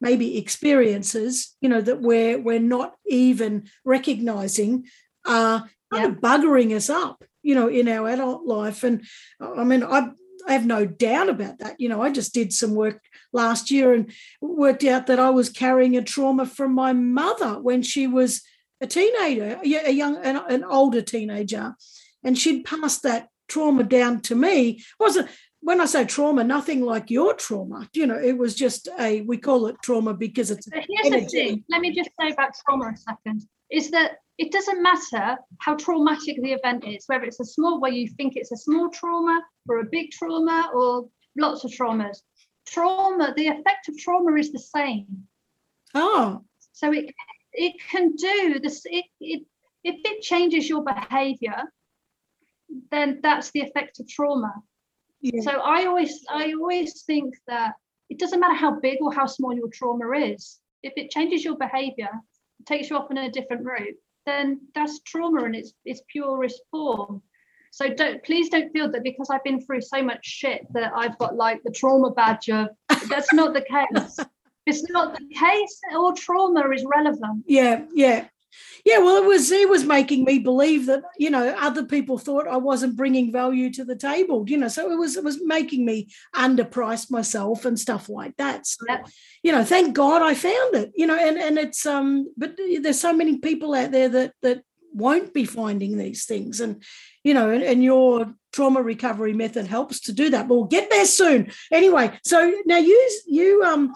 [0.00, 4.86] maybe experiences, you know, that we're we're not even recognizing
[5.26, 8.84] are kind of buggering us up, you know, in our adult life.
[8.84, 9.04] And
[9.40, 10.10] I mean, I
[10.46, 11.80] I have no doubt about that.
[11.80, 14.10] You know, I just did some work last year and
[14.40, 18.42] worked out that I was carrying a trauma from my mother when she was
[18.80, 21.74] a teenager, a young, an, an older teenager,
[22.24, 24.70] and she'd passed that trauma down to me.
[24.70, 25.28] It wasn't
[25.62, 27.88] when I say trauma, nothing like your trauma.
[27.92, 30.66] You know, it was just a we call it trauma because it's.
[30.68, 31.24] But here's energy.
[31.24, 31.64] the thing.
[31.68, 33.42] Let me just say about trauma a second.
[33.70, 37.92] Is that it doesn't matter how traumatic the event is, whether it's a small, where
[37.92, 42.18] you think it's a small trauma or a big trauma or lots of traumas.
[42.66, 45.24] Trauma, the effect of trauma is the same.
[45.94, 46.42] Oh.
[46.72, 47.12] So it
[47.52, 48.82] it can do this.
[48.86, 49.42] It, it
[49.84, 51.64] if it changes your behavior,
[52.90, 54.54] then that's the effect of trauma.
[55.20, 55.42] Yeah.
[55.42, 57.74] So I always I always think that
[58.08, 60.60] it doesn't matter how big or how small your trauma is.
[60.82, 62.10] If it changes your behavior,
[62.66, 67.22] takes you off in a different route, then that's trauma in its its purest form.
[67.72, 71.16] So don't please don't feel that because I've been through so much shit that I've
[71.18, 72.68] got like the trauma badge of
[73.08, 74.18] that's not the case.
[74.66, 75.80] it's not the case.
[75.92, 77.44] All trauma is relevant.
[77.46, 78.26] Yeah, yeah.
[78.84, 82.48] Yeah, well, it was it was making me believe that you know other people thought
[82.48, 84.68] I wasn't bringing value to the table, you know.
[84.68, 88.66] So it was it was making me underprice myself and stuff like that.
[88.66, 88.86] So,
[89.42, 91.16] you know, thank God I found it, you know.
[91.16, 95.44] And and it's um, but there's so many people out there that that won't be
[95.44, 96.82] finding these things, and
[97.24, 100.48] you know, and, and your trauma recovery method helps to do that.
[100.48, 101.50] But we'll get there soon.
[101.72, 103.94] Anyway, so now you you um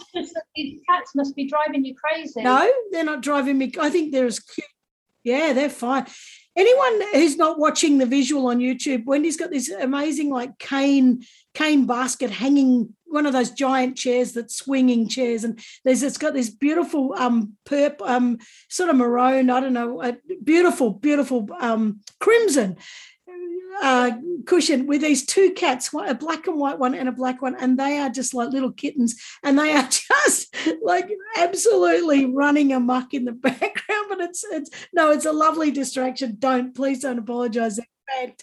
[0.54, 2.42] these cats must be driving you crazy.
[2.42, 3.72] No, they're not driving me.
[3.80, 4.66] I think they're as cute.
[5.24, 6.06] Yeah, they're fine.
[6.56, 11.86] Anyone who's not watching the visual on YouTube, Wendy's got this amazing like cane cane
[11.86, 16.50] basket hanging one of those giant chairs that swinging chairs and there's it's got this
[16.50, 22.76] beautiful um perp um sort of maroon i don't know a beautiful beautiful um crimson
[23.82, 24.12] uh,
[24.46, 27.56] cushion with these two cats, one, a black and white one and a black one,
[27.56, 33.14] and they are just like little kittens, and they are just like absolutely running amok
[33.14, 34.06] in the background.
[34.08, 36.36] But it's it's no, it's a lovely distraction.
[36.38, 37.76] Don't please don't apologize.
[37.76, 37.86] They're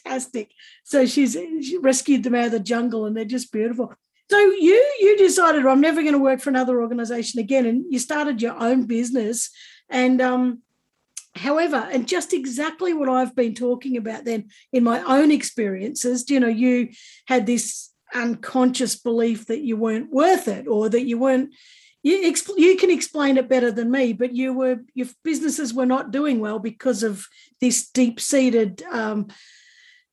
[0.06, 0.52] fantastic.
[0.84, 3.94] So she's she rescued them out of the jungle, and they're just beautiful.
[4.32, 8.00] So you you decided I'm never going to work for another organization again, and you
[8.00, 9.50] started your own business,
[9.90, 10.62] and um,
[11.34, 16.42] However, and just exactly what I've been talking about then in my own experiences, you
[16.42, 16.90] know, you
[17.26, 21.54] had this unconscious belief that you weren't worth it or that you weren't
[22.04, 26.12] you, you can explain it better than me but you were your businesses were not
[26.12, 27.26] doing well because of
[27.62, 29.28] this deep-seated um,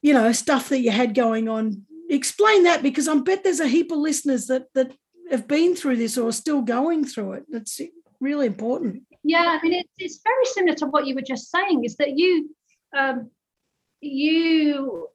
[0.00, 3.68] you know stuff that you had going on explain that because i bet there's a
[3.68, 4.92] heap of listeners that that
[5.30, 7.80] have been through this or are still going through it it's
[8.20, 11.84] really important yeah, I mean, it's, it's very similar to what you were just saying.
[11.84, 12.54] Is that you
[12.96, 13.30] um,
[14.00, 15.08] you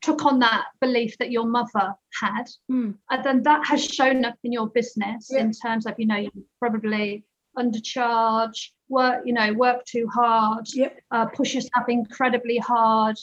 [0.00, 2.94] took on that belief that your mother had, mm.
[3.10, 5.40] and then that has shown up in your business yeah.
[5.40, 7.24] in terms of you know you probably
[7.56, 10.98] undercharge, work you know work too hard, yep.
[11.10, 13.16] uh, push yourself incredibly hard,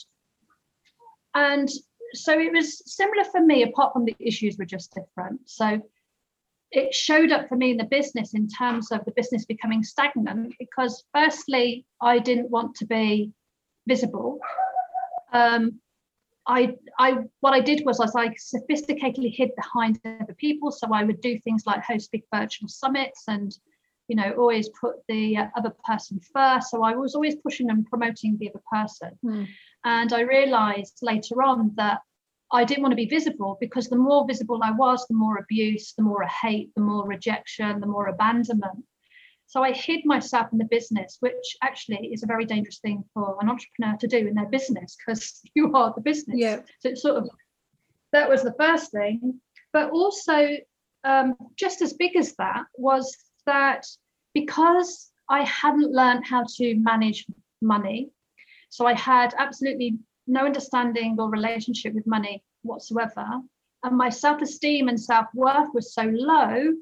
[1.34, 1.68] and
[2.14, 3.62] so it was similar for me.
[3.62, 5.40] Apart from the issues were just different.
[5.46, 5.80] So
[6.70, 10.54] it showed up for me in the business in terms of the business becoming stagnant
[10.58, 13.32] because firstly i didn't want to be
[13.88, 14.38] visible
[15.32, 15.80] um,
[16.46, 20.72] I, I, what I did was, was I sophisticatedly hid behind other people.
[20.72, 23.56] So I would do things like host big virtual summits and,
[24.08, 26.70] you know, always put the other person first.
[26.70, 29.18] So I was always pushing and promoting the other person.
[29.24, 29.46] Mm.
[29.84, 32.00] And I realized later on that
[32.52, 35.94] I didn't want to be visible because the more visible I was, the more abuse,
[35.96, 38.84] the more hate, the more rejection, the more abandonment.
[39.46, 43.36] So I hid myself in the business, which actually is a very dangerous thing for
[43.40, 46.38] an entrepreneur to do in their business because you are the business.
[46.38, 46.60] Yeah.
[46.80, 47.28] So it's sort of
[48.12, 49.40] that was the first thing.
[49.72, 50.56] But also,
[51.04, 53.16] um, just as big as that was
[53.46, 53.86] that
[54.34, 57.26] because I hadn't learned how to manage
[57.62, 58.10] money,
[58.70, 63.26] so I had absolutely no understanding or relationship with money whatsoever.
[63.82, 66.74] And my self esteem and self worth was so low,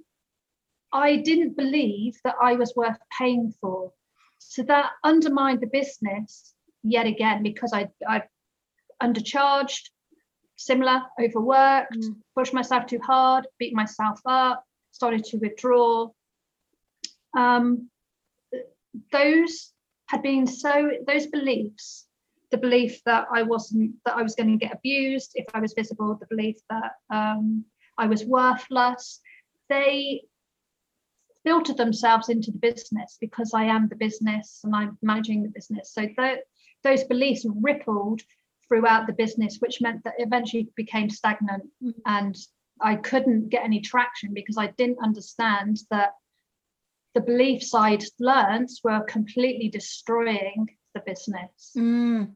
[0.93, 3.93] I didn't believe that I was worth paying for.
[4.39, 8.23] So that undermined the business yet again because I, I
[9.03, 9.91] undercharged,
[10.57, 12.17] similar, overworked, mm.
[12.37, 16.09] pushed myself too hard, beat myself up, started to withdraw.
[17.37, 17.91] Um,
[19.13, 19.73] those
[20.09, 22.09] had been so, those beliefs
[22.51, 25.75] the belief that I wasn't that I was going to get abused if I was
[25.75, 27.65] visible, the belief that um,
[27.97, 29.21] I was worthless.
[29.69, 30.23] They
[31.45, 35.93] filtered themselves into the business because I am the business and I'm managing the business.
[35.93, 36.41] So th-
[36.85, 38.23] those beliefs rippled
[38.67, 42.01] throughout the business, which meant that eventually became stagnant mm-hmm.
[42.07, 42.37] and
[42.81, 46.13] I couldn't get any traction because I didn't understand that
[47.19, 51.73] the beliefs I'd learned were completely destroying the business.
[51.77, 52.35] Mm.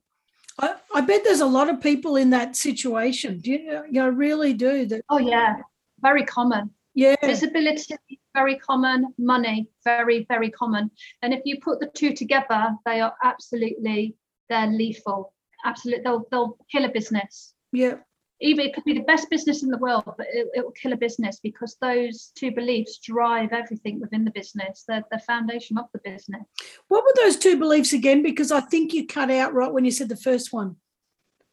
[0.59, 3.39] I, I, bet there's a lot of people in that situation.
[3.39, 5.05] Do you, you know, really do that?
[5.09, 5.57] Oh yeah,
[6.01, 6.71] very common.
[6.95, 7.95] Yeah, visibility
[8.35, 9.15] very common.
[9.19, 10.91] Money very very common.
[11.23, 14.17] And if you put the two together, they are absolutely
[14.51, 15.33] they're lethal.
[15.65, 17.55] Absolutely, they'll they'll kill a business.
[17.73, 17.95] Yeah,
[18.43, 20.93] even it could be the best business in the world, but it, it, will kill
[20.93, 24.85] a business because those two beliefs drive everything within the business.
[24.87, 26.43] They're the foundation of the business.
[26.89, 28.23] What were those two beliefs again?
[28.23, 30.77] Because I think you cut out right when you said the first one.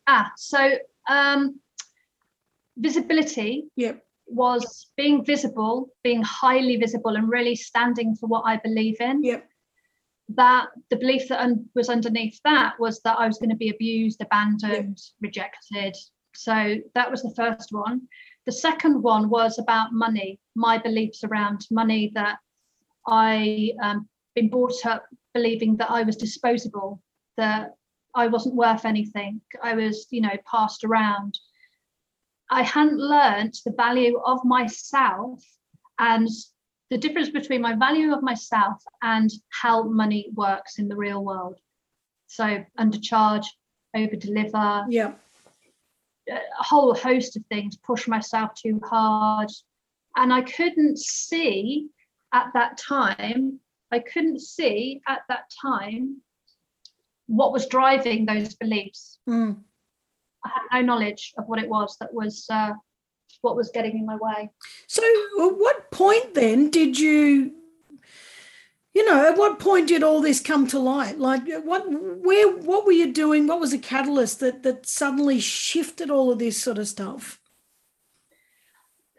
[0.08, 0.78] Ah, so
[1.08, 1.60] um,
[2.76, 3.66] visibility.
[3.76, 4.04] Yep.
[4.32, 9.24] Was being visible, being highly visible, and really standing for what I believe in.
[9.24, 9.48] Yep.
[10.36, 13.70] that the belief that un- was underneath that was that I was going to be
[13.70, 15.28] abused, abandoned, yeah.
[15.28, 15.96] rejected.
[16.36, 18.08] So that was the first one.
[18.46, 22.38] The second one was about money, my beliefs around money that
[23.08, 27.02] I um, been brought up believing that I was disposable,
[27.38, 27.76] that
[28.16, 29.42] I wasn't worth anything.
[29.62, 31.38] I was, you know, passed around.
[32.50, 35.44] I hadn't learned the value of myself
[36.00, 36.28] and
[36.90, 41.60] the difference between my value of myself and how money works in the real world.
[42.28, 43.46] So undercharge,
[43.96, 44.86] over deliver.
[44.90, 45.14] Yeah.
[46.30, 49.50] A whole host of things, push myself too hard.
[50.16, 51.88] And I couldn't see
[52.34, 53.60] at that time,
[53.92, 56.22] I couldn't see at that time
[57.28, 59.20] what was driving those beliefs.
[59.30, 59.58] Mm.
[60.44, 62.72] I had no knowledge of what it was that was uh,
[63.42, 64.50] what was getting in my way.
[64.88, 67.54] So, at what point then did you,
[69.00, 71.18] you know, at what point did all this come to light?
[71.18, 73.48] Like, what, where, what were you doing?
[73.48, 77.40] What was the catalyst that that suddenly shifted all of this sort of stuff?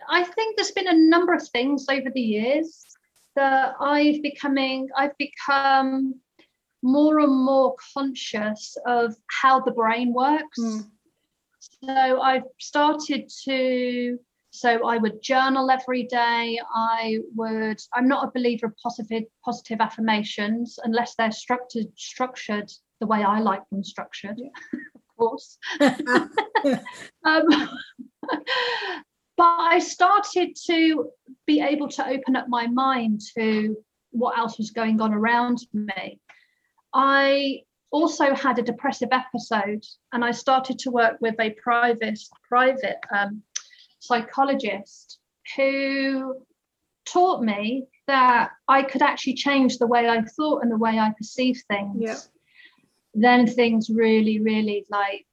[0.07, 2.85] I think there's been a number of things over the years
[3.37, 6.17] that I've becoming, I've become
[6.83, 10.61] more and more conscious of how the brain works.
[10.61, 10.91] Mm.
[11.83, 14.19] So I've started to,
[14.61, 16.61] so I would journal every day.
[16.75, 23.07] I would, I'm not a believer of positive positive affirmations unless they're structured structured the
[23.07, 24.51] way I like them structured, yeah.
[24.95, 25.57] of course.
[25.81, 27.47] um,
[29.39, 31.09] but I started to
[31.47, 33.75] be able to open up my mind to
[34.11, 36.21] what else was going on around me.
[36.93, 42.99] I also had a depressive episode, and I started to work with a private private
[43.17, 43.43] um,
[44.01, 45.19] psychologist
[45.57, 46.37] who
[47.07, 51.13] taught me that I could actually change the way I thought and the way I
[51.17, 51.97] perceive things.
[51.99, 52.19] Yeah.
[53.15, 55.27] Then things really, really like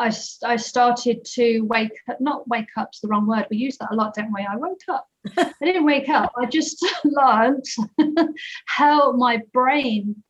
[0.00, 0.10] I,
[0.44, 3.46] I started to wake up, not wake up's the wrong word.
[3.50, 4.46] We use that a lot, don't we?
[4.50, 5.06] I woke up.
[5.36, 6.32] I didn't wake up.
[6.38, 7.64] I just learned
[8.66, 10.22] how my brain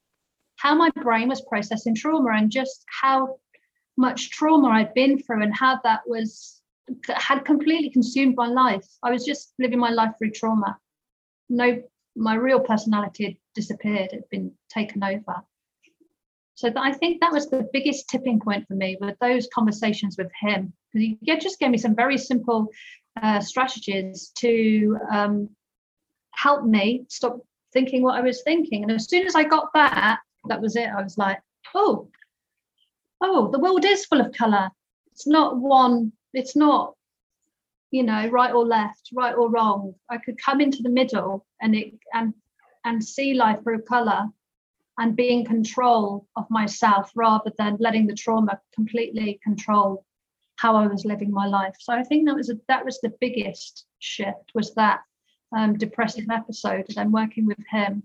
[0.56, 3.38] how my brain was processing trauma and just how
[3.96, 6.59] much trauma I'd been through and how that was
[7.14, 8.86] had completely consumed my life.
[9.02, 10.78] I was just living my life through trauma.
[11.48, 11.82] No,
[12.16, 15.42] my real personality had disappeared, had been taken over.
[16.54, 20.30] So I think that was the biggest tipping point for me with those conversations with
[20.40, 20.72] him.
[20.92, 22.68] Because he just gave me some very simple
[23.22, 25.48] uh, strategies to um,
[26.32, 27.38] help me stop
[27.72, 28.82] thinking what I was thinking.
[28.82, 30.88] And as soon as I got that, that was it.
[30.88, 31.38] I was like,
[31.74, 32.08] oh,
[33.20, 34.70] oh, the world is full of color.
[35.12, 36.94] It's not one, it's not,
[37.90, 39.94] you know, right or left, right or wrong.
[40.08, 42.34] I could come into the middle and it and
[42.84, 44.26] and see life through color
[44.98, 50.04] and be in control of myself rather than letting the trauma completely control
[50.56, 51.74] how I was living my life.
[51.78, 55.00] So I think that was a, that was the biggest shift was that
[55.56, 58.02] um, depressive episode and then working with him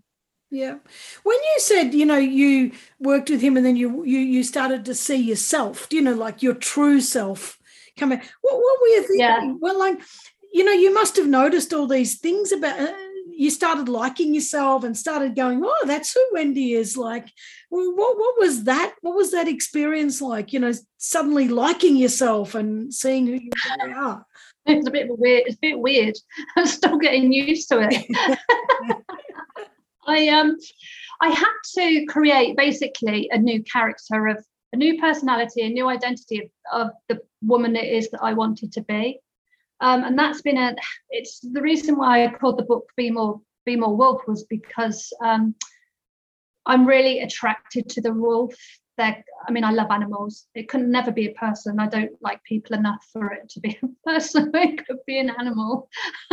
[0.52, 0.76] yeah.
[1.24, 4.86] When you said, you know, you worked with him and then you you you started
[4.86, 7.58] to see yourself, you know, like your true self
[7.98, 8.22] coming.
[8.42, 9.20] What what were you thinking?
[9.20, 9.54] Yeah.
[9.60, 10.00] Well, like,
[10.54, 12.94] you know, you must have noticed all these things about uh,
[13.38, 16.96] you started liking yourself and started going, oh, that's who Wendy is.
[16.96, 17.28] Like,
[17.70, 18.96] well, what what was that?
[19.02, 20.54] What was that experience like?
[20.54, 24.26] You know, suddenly liking yourself and seeing who you really are.
[24.68, 25.44] It's a bit weird.
[25.46, 26.16] It's a bit weird.
[26.58, 28.04] I'm still getting used to it.
[30.08, 30.58] I um
[31.22, 34.44] I had to create basically a new character of
[34.76, 36.50] a new personality, a new identity of,
[36.82, 39.20] of the woman it is that I wanted to be.
[39.80, 40.76] Um, and that's been a
[41.10, 45.12] it's the reason why I called the book Be More Be More Wolf was because
[45.24, 45.56] um,
[46.66, 48.56] I'm really attracted to the wolf.
[48.98, 50.48] They're, I mean, I love animals.
[50.56, 51.80] It could never be a person.
[51.80, 54.52] I don't like people enough for it to be a person.
[54.54, 55.90] It could be an animal.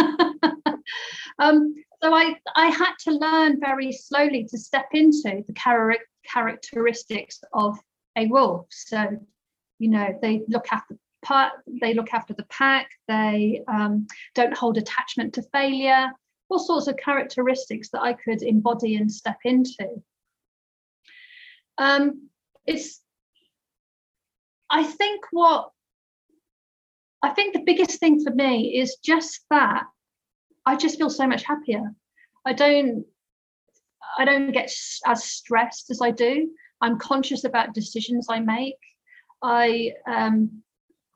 [1.39, 5.97] um, so I, I had to learn very slowly to step into the char-
[6.33, 7.79] characteristics of
[8.17, 8.67] a wolf.
[8.71, 9.19] So,
[9.79, 14.79] you know, they look after part, they look after the pack, they um, don't hold
[14.79, 16.11] attachment to failure,
[16.49, 20.03] all sorts of characteristics that I could embody and step into.
[21.79, 22.29] Um,
[22.67, 23.01] it's,
[24.71, 25.71] I think what,
[27.23, 29.85] I think the biggest thing for me is just that
[30.67, 31.93] I just feel so much happier.
[32.45, 33.05] I don't
[34.19, 34.71] I don't get
[35.07, 36.51] as stressed as I do.
[36.83, 38.77] I'm conscious about decisions I make.
[39.43, 40.63] I um,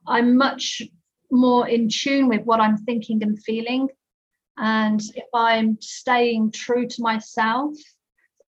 [0.06, 0.82] I'm much
[1.30, 3.88] more in tune with what I'm thinking and feeling.
[4.56, 7.74] And if I'm staying true to myself,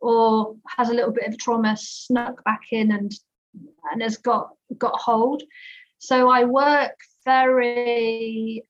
[0.00, 3.12] or has a little bit of trauma snuck back in and
[3.90, 5.42] and has got got hold.
[5.98, 6.94] So I work
[7.24, 8.62] very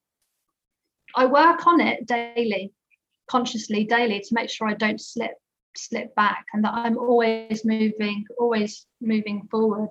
[1.15, 2.73] I work on it daily,
[3.31, 5.35] consciously daily to make sure I don't slip
[5.79, 9.91] slip back and that I'm always moving, always moving forward.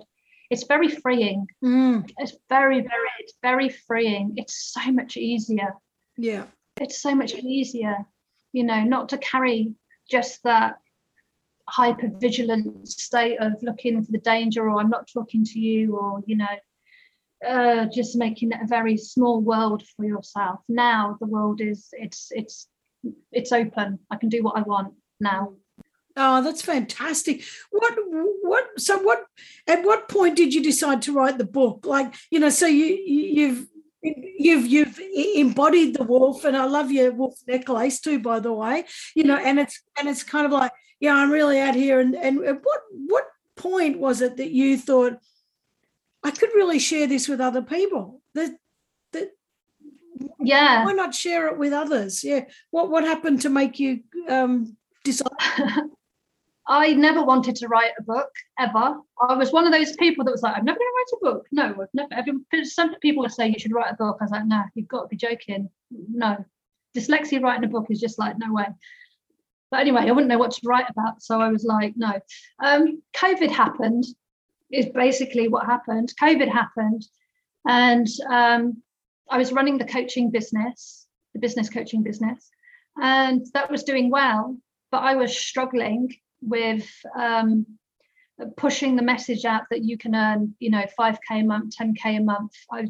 [0.49, 1.47] It's very freeing.
[1.63, 2.09] Mm.
[2.17, 4.33] It's very, very, it's very freeing.
[4.38, 5.73] It's so much easier.
[6.17, 6.45] Yeah.
[6.79, 8.05] It's so much easier,
[8.53, 9.73] you know, not to carry
[10.09, 10.77] just that
[11.69, 16.21] hyper vigilant state of looking for the danger or I'm not talking to you or,
[16.25, 16.55] you know,
[17.45, 20.59] uh, just making it a very small world for yourself.
[20.67, 22.67] Now the world is it's it's
[23.31, 23.99] it's open.
[24.09, 25.53] I can do what I want now.
[26.20, 27.43] Oh, that's fantastic.
[27.70, 27.93] What
[28.41, 29.26] what so what
[29.68, 31.86] at what point did you decide to write the book?
[31.86, 33.68] Like, you know, so you you've
[34.01, 34.99] you've you've
[35.36, 38.86] embodied the wolf and I love your wolf necklace too, by the way.
[39.15, 42.15] You know, and it's and it's kind of like, yeah, I'm really out here and
[42.15, 45.18] and what what point was it that you thought
[46.24, 48.22] I could really share this with other people?
[48.34, 48.57] That
[49.13, 49.30] that
[50.39, 50.84] yeah.
[50.84, 52.24] Why not share it with others?
[52.24, 52.45] Yeah.
[52.72, 55.30] What what happened to make you um decide
[56.68, 58.97] I never wanted to write a book ever.
[59.22, 61.34] I was one of those people that was like, I'm never going to write a
[61.34, 61.47] book.
[61.51, 62.09] No, I've never.
[62.13, 64.18] Every, some people would say you should write a book.
[64.20, 65.70] I was like, no, you've got to be joking.
[65.91, 66.43] No,
[66.95, 68.65] dyslexia writing a book is just like no way.
[69.72, 72.13] But anyway, I wouldn't know what to write about, so I was like, no.
[72.63, 74.05] Um, COVID happened.
[74.70, 76.13] Is basically what happened.
[76.22, 77.05] COVID happened,
[77.65, 78.84] and um,
[79.30, 82.49] I was running the coaching business, the business coaching business,
[83.01, 84.57] and that was doing well.
[84.91, 87.65] But I was struggling with um,
[88.55, 92.23] pushing the message out that you can earn, you know, 5k a month, 10k a
[92.23, 92.53] month.
[92.71, 92.88] I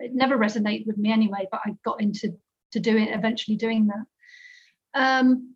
[0.00, 2.36] it never resonated with me anyway, but I got into
[2.72, 4.04] to do it eventually doing that.
[4.94, 5.54] Um,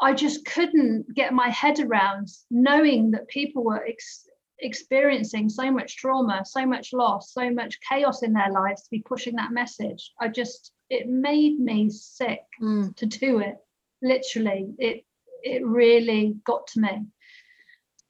[0.00, 5.96] I just couldn't get my head around knowing that people were ex- experiencing so much
[5.96, 10.12] trauma, so much loss, so much chaos in their lives to be pushing that message.
[10.20, 12.94] I just it made me sick mm.
[12.96, 13.56] to do it.
[14.02, 15.04] Literally, it
[15.42, 17.06] it really got to me.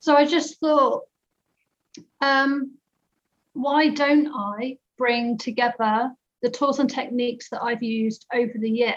[0.01, 1.03] So I just thought,
[2.21, 2.77] um,
[3.53, 6.11] why don't I bring together
[6.43, 8.97] the tools and techniques that I've used over the year,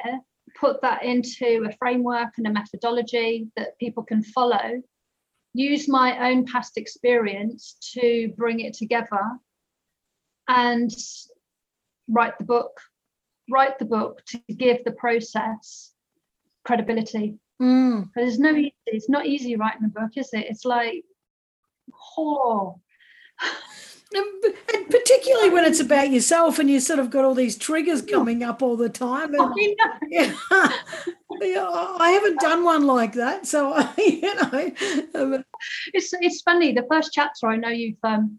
[0.60, 4.82] put that into a framework and a methodology that people can follow,
[5.54, 9.22] use my own past experience to bring it together
[10.48, 10.92] and
[12.08, 12.80] write the book,
[13.50, 15.92] write the book to give the process
[16.66, 17.38] credibility.
[17.62, 18.10] Mm.
[18.16, 20.46] There's no easy, it's not easy writing a book, is it?
[20.50, 21.04] It's like,
[22.18, 22.80] oh.
[24.14, 28.44] And particularly when it's about yourself and you sort of got all these triggers coming
[28.44, 29.34] up all the time.
[29.34, 29.54] And,
[30.10, 30.34] yeah,
[31.42, 34.72] yeah, I haven't done one like that, so I, you know.
[35.16, 35.44] Um,
[35.94, 36.72] it's it's funny.
[36.72, 38.38] The first chapter, I know you've um,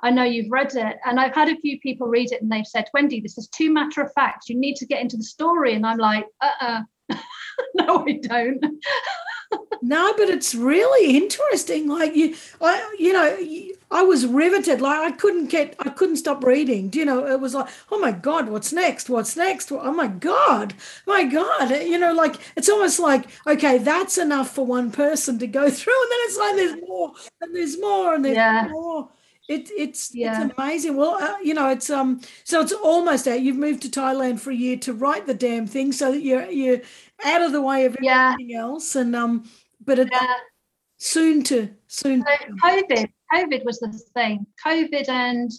[0.00, 2.66] I know you've read it, and I've had a few people read it, and they've
[2.66, 4.48] said, "Wendy, this is too matter of fact.
[4.48, 7.16] You need to get into the story." And I'm like, "Uh, uh
[7.74, 8.64] no, I don't."
[9.80, 11.88] no, but it's really interesting.
[11.88, 13.36] Like you, I, you know,
[13.90, 14.80] I was riveted.
[14.80, 16.88] Like I couldn't get, I couldn't stop reading.
[16.88, 17.26] Do you know?
[17.26, 19.08] It was like, oh my god, what's next?
[19.08, 19.70] What's next?
[19.72, 20.74] Oh my god,
[21.06, 21.70] my god.
[21.70, 26.02] You know, like it's almost like okay, that's enough for one person to go through,
[26.02, 28.68] and then it's like there's more, and there's more, and there's Yeah.
[28.70, 29.08] more.
[29.48, 30.44] It, it's Yeah.
[30.44, 30.96] it's amazing.
[30.96, 33.40] Well, uh, you know, it's um, so it's almost out.
[33.40, 36.50] You've moved to Thailand for a year to write the damn thing, so that you're
[36.50, 36.80] you're
[37.24, 38.32] out of the way of Yeah.
[38.32, 39.48] everything else, and um,
[39.84, 40.34] but it, Yeah.
[40.98, 42.24] soon to soon.
[42.24, 44.46] So COVID, COVID was the thing.
[44.64, 45.50] COVID and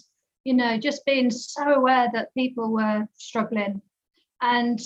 [0.44, 3.80] you know just being so aware that people were struggling,
[4.40, 4.80] and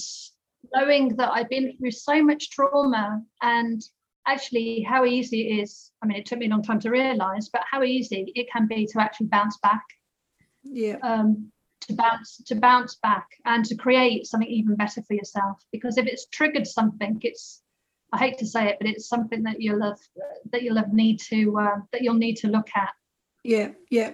[0.75, 3.83] knowing that I'd been through so much trauma and
[4.27, 5.93] actually how easy it is.
[6.03, 8.67] I mean, it took me a long time to realise, but how easy it can
[8.67, 9.85] be to actually bounce back.
[10.63, 11.53] Yeah, um,
[11.87, 16.07] to bounce to bounce back and to create something even better for yourself because if
[16.07, 17.63] it's triggered something it's
[18.13, 19.99] i hate to say it but it's something that you'll have
[20.53, 22.91] that you'll have need to uh, that you'll need to look at
[23.45, 24.13] yeah, yeah.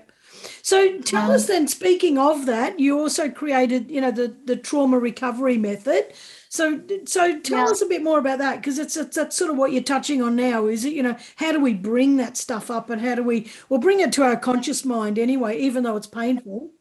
[0.62, 1.68] So tell Um, us then.
[1.68, 6.12] Speaking of that, you also created, you know, the the trauma recovery method.
[6.48, 7.70] So so tell Yeah.
[7.70, 10.20] us a bit more about that because it's, it's that's sort of what you're touching
[10.20, 10.66] on now.
[10.66, 13.50] Is it you know how do we bring that stuff up and how do we
[13.68, 16.72] well bring it to our conscious mind anyway, even though it's painful.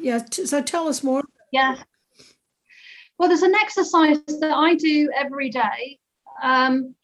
[0.00, 0.18] Yeah.
[0.18, 1.22] T- so tell us more.
[1.52, 1.76] yeah
[3.18, 5.98] well there's an exercise that i do every day
[6.42, 6.94] um,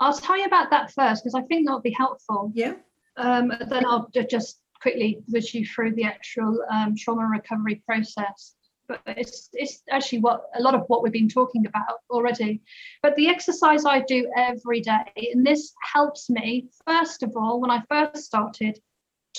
[0.00, 2.74] i'll tell you about that first because i think that'll be helpful Yeah.
[3.16, 8.54] um, then I'll ju- just quickly wish you through the actual um, trauma recovery process.
[8.88, 12.60] but it's it's actually what a lot of what we've been talking about already.
[13.02, 17.70] But the exercise I do every day, and this helps me first of all when
[17.70, 18.78] I first started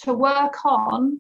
[0.04, 1.20] to work on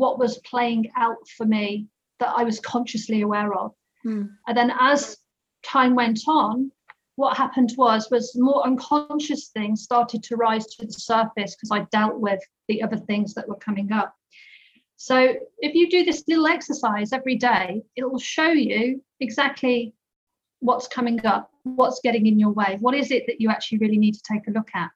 [0.00, 1.86] what was playing out for me
[2.20, 3.72] that I was consciously aware of.
[4.06, 4.30] Mm.
[4.46, 5.18] And then as
[5.62, 6.72] time went on,
[7.16, 11.86] what happened was was more unconscious things started to rise to the surface because I
[11.92, 14.14] dealt with the other things that were coming up.
[14.96, 19.94] So if you do this little exercise every day, it will show you exactly
[20.60, 23.98] what's coming up, what's getting in your way, what is it that you actually really
[23.98, 24.90] need to take a look at.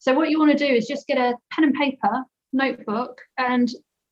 [0.00, 3.68] So what you want to do is just get a pen and paper, notebook, and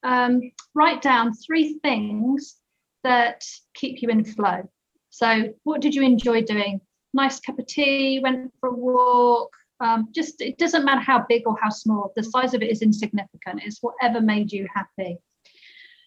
[0.07, 0.40] um,
[0.74, 2.57] write down three things
[3.04, 3.44] that
[3.74, 4.68] keep you in flow.
[5.11, 6.80] So what did you enjoy doing?
[7.12, 9.50] Nice cup of tea, went for a walk,
[9.80, 12.82] um, just it doesn't matter how big or how small the size of it is
[12.82, 15.18] insignificant it's whatever made you happy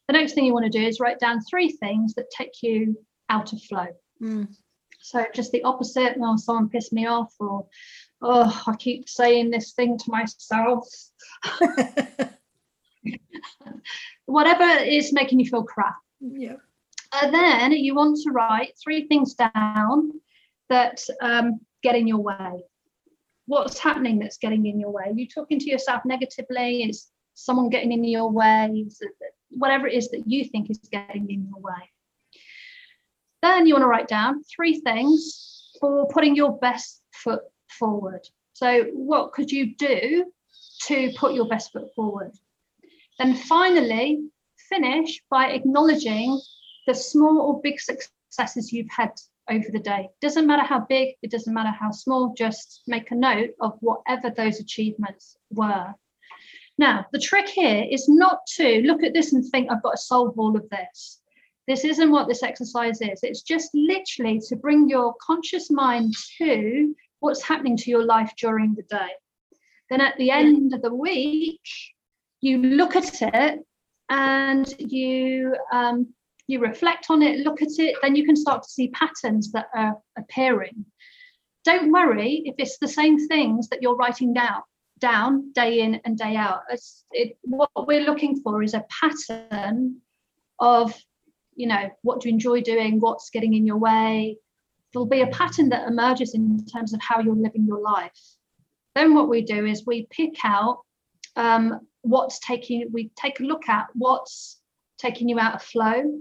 [0.07, 2.97] the next thing you want to do is write down three things that take you
[3.29, 3.87] out of flow
[4.21, 4.47] mm.
[4.99, 7.67] so just the opposite well someone pissed me off or
[8.21, 10.87] oh i keep saying this thing to myself
[14.25, 16.55] whatever is making you feel crap yeah
[17.21, 20.11] and then you want to write three things down
[20.69, 22.63] that um, get in your way
[23.49, 25.05] what's happening that's getting in your way?
[25.07, 26.83] Are you talking to yourself negatively?
[26.83, 28.85] Is someone getting in your way?
[29.49, 31.89] Whatever it is that you think is getting in your way.
[33.41, 37.41] Then you want to write down three things for putting your best foot
[37.71, 38.21] forward.
[38.53, 40.31] So, what could you do
[40.83, 42.33] to put your best foot forward?
[43.19, 44.23] Then finally,
[44.69, 46.39] finish by acknowledging
[46.87, 49.11] the small or big successes you've had
[49.49, 50.09] over the day.
[50.21, 54.29] Doesn't matter how big, it doesn't matter how small, just make a note of whatever
[54.29, 55.93] those achievements were.
[56.77, 59.97] Now, the trick here is not to look at this and think, I've got to
[59.97, 61.19] solve all of this.
[61.67, 63.19] This isn't what this exercise is.
[63.21, 68.75] It's just literally to bring your conscious mind to what's happening to your life during
[68.75, 69.09] the day.
[69.89, 71.59] Then at the end of the week,
[72.41, 73.59] you look at it
[74.09, 76.07] and you um,
[76.47, 79.67] you reflect on it, look at it, then you can start to see patterns that
[79.75, 80.85] are appearing.
[81.63, 84.61] Don't worry if it's the same things that you're writing down
[84.99, 86.61] down day in and day out.
[87.11, 90.01] It, what we're looking for is a pattern
[90.59, 90.93] of,
[91.55, 94.37] you know, what do you enjoy doing, what's getting in your way.
[94.91, 98.19] There'll be a pattern that emerges in terms of how you're living your life.
[98.95, 100.79] Then what we do is we pick out
[101.35, 104.59] um, what's taking, we take a look at what's
[104.97, 106.19] taking you out of flow,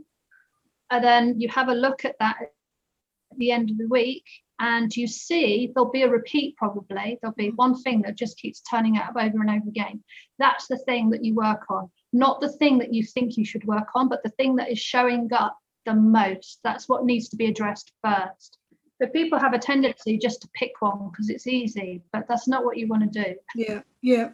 [0.90, 4.24] and then you have a look at that at the end of the week
[4.60, 7.18] and you see there'll be a repeat probably.
[7.20, 10.02] There'll be one thing that just keeps turning up over and over again.
[10.38, 11.90] That's the thing that you work on.
[12.12, 14.78] Not the thing that you think you should work on but the thing that is
[14.78, 15.56] showing up
[15.86, 16.60] the most.
[16.64, 18.58] That's what needs to be addressed first.
[18.98, 22.64] But people have a tendency just to pick one because it's easy but that's not
[22.64, 23.34] what you want to do.
[23.54, 24.30] Yeah yeah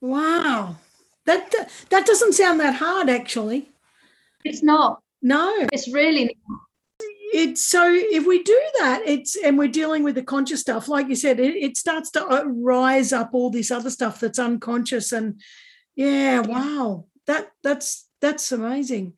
[0.00, 0.76] wow.
[1.26, 1.52] That
[1.90, 3.70] that doesn't sound that hard actually.
[4.44, 5.02] It's not.
[5.22, 5.68] No.
[5.72, 6.60] It's really not.
[7.32, 11.08] it's so if we do that it's and we're dealing with the conscious stuff like
[11.08, 15.12] you said it, it starts to uh, rise up all this other stuff that's unconscious
[15.12, 15.40] and
[15.94, 17.04] yeah wow.
[17.26, 19.12] That that's that's amazing.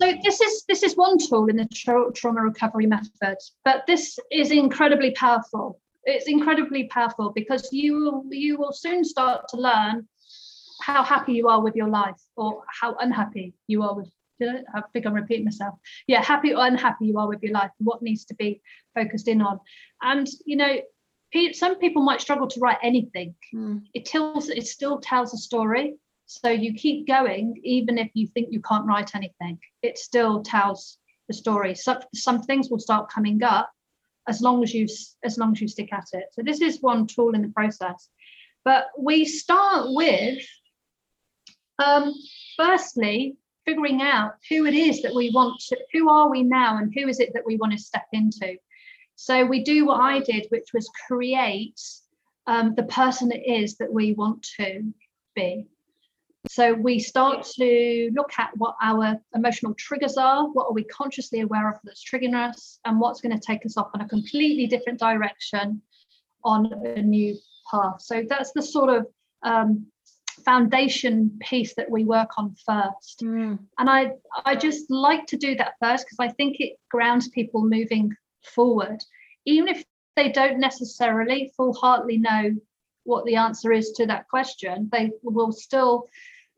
[0.00, 4.18] So this is this is one tool in the tra- trauma recovery method but this
[4.30, 5.80] is incredibly powerful.
[6.04, 10.06] It's incredibly powerful because you will you will soon start to learn
[10.86, 14.08] how happy you are with your life or how unhappy you are with
[14.40, 15.76] I think I'm repeating myself.
[16.06, 18.60] Yeah, happy or unhappy you are with your life, what needs to be
[18.94, 19.58] focused in on.
[20.02, 20.76] And you know,
[21.52, 23.34] some people might struggle to write anything.
[23.54, 23.84] Mm.
[23.94, 25.96] It tells it still tells a story.
[26.26, 30.98] So you keep going, even if you think you can't write anything, it still tells
[31.28, 31.74] the story.
[31.74, 33.70] So, some things will start coming up
[34.28, 34.86] as long as you
[35.24, 36.26] as long as you stick at it.
[36.32, 38.10] So this is one tool in the process.
[38.66, 40.42] But we start with
[41.78, 42.14] um,
[42.56, 46.94] firstly figuring out who it is that we want to, who are we now and
[46.94, 48.56] who is it that we want to step into.
[49.16, 51.80] So we do what I did, which was create
[52.46, 54.92] um, the person it is that we want to
[55.34, 55.66] be.
[56.48, 61.40] So we start to look at what our emotional triggers are, what are we consciously
[61.40, 64.68] aware of that's triggering us, and what's going to take us off on a completely
[64.68, 65.82] different direction
[66.44, 67.36] on a new
[67.68, 68.00] path.
[68.00, 69.06] So that's the sort of
[69.42, 69.86] um,
[70.46, 73.20] foundation piece that we work on first.
[73.22, 73.58] Mm.
[73.78, 74.12] And I
[74.46, 78.16] I just like to do that first because I think it grounds people moving
[78.54, 79.02] forward,
[79.44, 79.84] even if
[80.14, 82.54] they don't necessarily full-heartedly know
[83.04, 84.88] what the answer is to that question.
[84.90, 86.06] They will still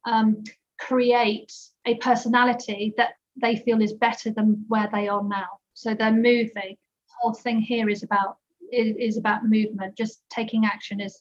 [0.04, 0.44] um,
[0.78, 1.52] create
[1.86, 5.48] a personality that they feel is better than where they are now.
[5.74, 6.76] So they're moving.
[7.08, 8.36] The whole thing here is about
[8.70, 9.96] is, is about movement.
[9.96, 11.20] Just taking action is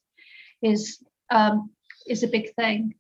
[0.62, 1.70] is um,
[2.10, 2.96] is a big thing.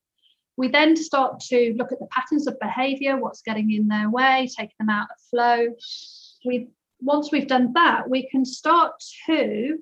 [0.58, 4.50] We then start to look at the patterns of behavior, what's getting in their way,
[4.58, 5.68] taking them out of flow.
[6.46, 8.94] We once we've done that, we can start
[9.28, 9.78] to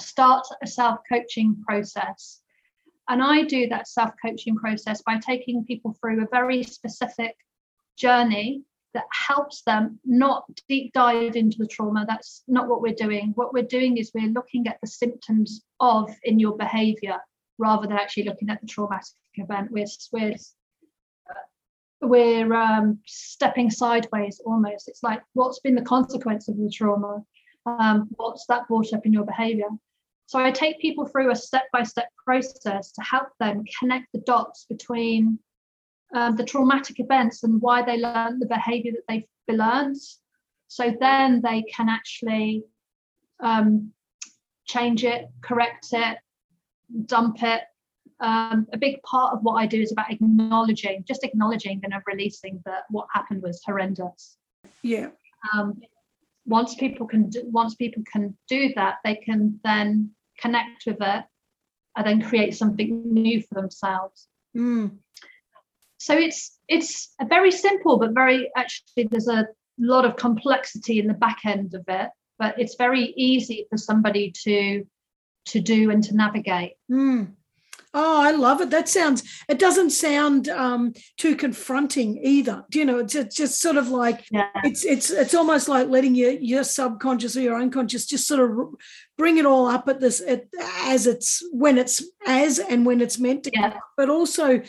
[0.00, 2.40] start a self-coaching process.
[3.08, 7.34] And I do that self-coaching process by taking people through a very specific
[7.96, 8.62] journey
[8.94, 12.04] that helps them not deep dive into the trauma.
[12.06, 13.32] That's not what we're doing.
[13.34, 17.18] What we're doing is we're looking at the symptoms of in your behavior
[17.58, 19.70] rather than actually looking at the traumatic event.
[19.70, 21.34] We're, we're, uh,
[22.00, 24.88] we're um, stepping sideways almost.
[24.88, 27.22] It's like, what's been the consequence of the trauma?
[27.66, 29.68] Um, what's that brought up in your behavior?
[30.26, 34.20] So I take people through a step by step process to help them connect the
[34.20, 35.38] dots between
[36.14, 39.96] um, the traumatic events and why they learn the behavior that they've learned.
[40.68, 42.64] So then they can actually
[43.40, 43.92] um,
[44.66, 46.18] change it, correct it,
[47.06, 47.62] dump it.
[48.20, 52.62] Um, a big part of what I do is about acknowledging, just acknowledging and releasing
[52.64, 54.36] that what happened was horrendous.
[54.82, 55.08] Yeah.
[55.52, 55.80] Um,
[56.46, 61.24] once people can do, once people can do that, they can then connect with it
[61.96, 64.28] and then create something new for themselves.
[64.56, 64.98] Mm
[66.02, 69.46] so it's it's a very simple but very actually there's a
[69.78, 74.32] lot of complexity in the back end of it but it's very easy for somebody
[74.44, 74.84] to
[75.46, 77.32] to do and to navigate mm.
[77.94, 78.70] Oh, I love it.
[78.70, 82.64] That sounds, it doesn't sound um, too confronting either.
[82.70, 84.48] Do you know, it's, it's just sort of like, yeah.
[84.64, 88.56] it's, it's, it's almost like letting your, your subconscious or your unconscious just sort of
[89.18, 90.46] bring it all up at this, at,
[90.84, 93.76] as it's, when it's as and when it's meant to, yeah.
[93.98, 94.62] but also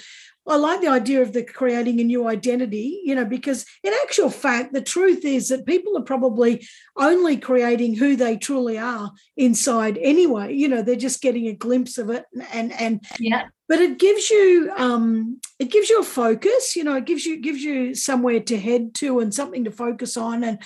[0.47, 4.29] I like the idea of the creating a new identity, you know, because in actual
[4.29, 6.67] fact, the truth is that people are probably
[6.97, 10.53] only creating who they truly are inside anyway.
[10.53, 13.47] You know, they're just getting a glimpse of it and and yeah.
[13.69, 17.39] But it gives you um it gives you a focus, you know, it gives you
[17.39, 20.43] gives you somewhere to head to and something to focus on.
[20.43, 20.61] And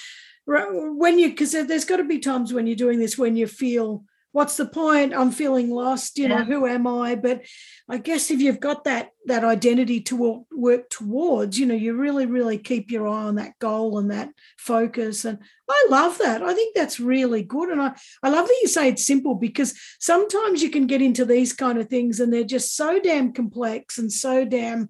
[0.45, 4.05] when you because there's got to be times when you're doing this when you feel
[4.37, 5.15] what's the point?
[5.15, 7.15] I'm feeling lost you know who am i?
[7.15, 7.41] But
[7.89, 12.27] i guess if you've got that that identity to work towards you know you really
[12.27, 15.25] really keep your eye on that goal and that focus.
[15.25, 16.43] And i love that.
[16.43, 17.69] I think that's really good.
[17.69, 21.25] And i i love that you say it's simple because sometimes you can get into
[21.25, 24.89] these kind of things and they're just so damn complex and so damn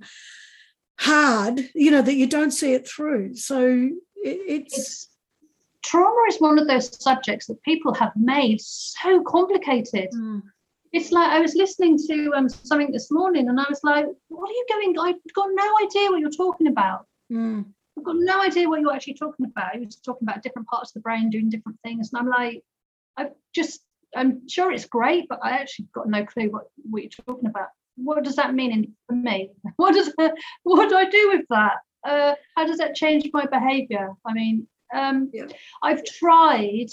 [1.00, 3.36] hard you know that you don't see it through.
[3.36, 3.62] So
[4.30, 5.10] it, it's, it's
[5.88, 10.10] trauma is one of those subjects that people have made so complicated.
[10.14, 10.42] Mm.
[10.92, 14.50] It's like I was listening to um, something this morning and I was like, what
[14.50, 15.00] are you going?
[15.00, 17.06] I've got no idea what you're talking about.
[17.32, 17.66] Mm.
[17.98, 19.76] I've got no idea what you're actually talking about.
[19.76, 22.12] He was talking about different parts of the brain doing different things.
[22.12, 22.64] And I'm like,
[23.18, 23.82] I just,
[24.16, 27.70] I'm sure it's great, but I actually got no clue what, what you're talking about.
[27.96, 29.52] What does that mean in, for me?
[29.78, 30.12] What does
[30.64, 31.78] what do I do with that?
[32.08, 34.12] Uh, how does that change my behavior?
[34.26, 35.48] I mean, um, yeah.
[35.82, 36.88] I've tried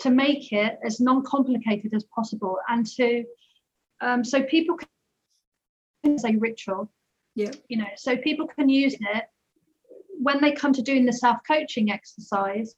[0.00, 3.24] to make it as non-complicated as possible and to
[4.00, 4.76] um, so people
[6.04, 6.90] can say ritual.
[7.34, 7.52] Yeah.
[7.68, 9.24] You know, so people can use it
[10.20, 12.74] when they come to doing the self-coaching exercise,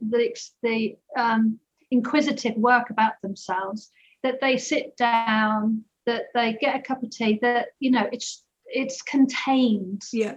[0.00, 3.90] the, the um, inquisitive work about themselves,
[4.22, 8.44] that they sit down, that they get a cup of tea, that you know, it's
[8.66, 10.02] it's contained.
[10.12, 10.36] Yeah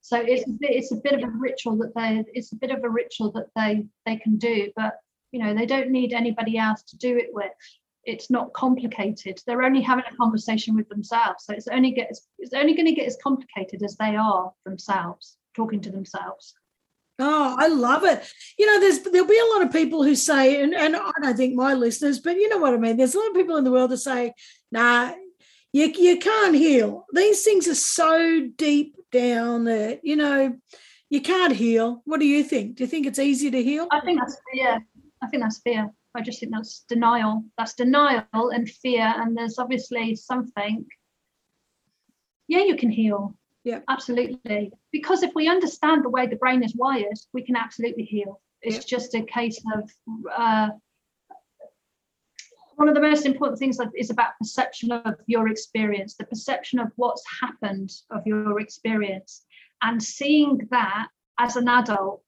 [0.00, 2.70] so it's a bit, it's a bit of a ritual that they it's a bit
[2.70, 4.94] of a ritual that they they can do, but
[5.32, 7.52] you know they don't need anybody else to do it with.
[8.04, 9.40] It's not complicated.
[9.46, 11.44] They're only having a conversation with themselves.
[11.44, 15.36] So it's only get it's only going to get as complicated as they are themselves
[15.54, 16.54] talking to themselves.
[17.18, 18.22] Oh, I love it.
[18.58, 21.36] You know, there's there'll be a lot of people who say, and, and I don't
[21.36, 22.96] think my listeners, but you know what I mean.
[22.96, 24.32] There's a lot of people in the world that say,
[24.72, 25.12] nah,
[25.72, 27.06] you, you can't heal.
[27.14, 30.56] These things are so deep down that, you know,
[31.08, 32.02] you can't heal.
[32.04, 32.76] What do you think?
[32.76, 33.88] Do you think it's easy to heal?
[33.90, 34.84] I think that's fear.
[35.22, 35.90] I think that's fear.
[36.14, 37.44] I just think that's denial.
[37.56, 39.12] That's denial and fear.
[39.16, 40.86] And there's obviously something.
[42.48, 43.36] Yeah, you can heal.
[43.62, 43.80] Yeah.
[43.88, 44.72] Absolutely.
[44.90, 48.40] Because if we understand the way the brain is wired, we can absolutely heal.
[48.62, 48.98] It's yeah.
[48.98, 49.90] just a case of
[50.36, 50.68] uh,
[52.80, 56.90] one of the most important things is about perception of your experience, the perception of
[56.96, 59.44] what's happened of your experience,
[59.82, 61.08] and seeing that
[61.38, 62.22] as an adult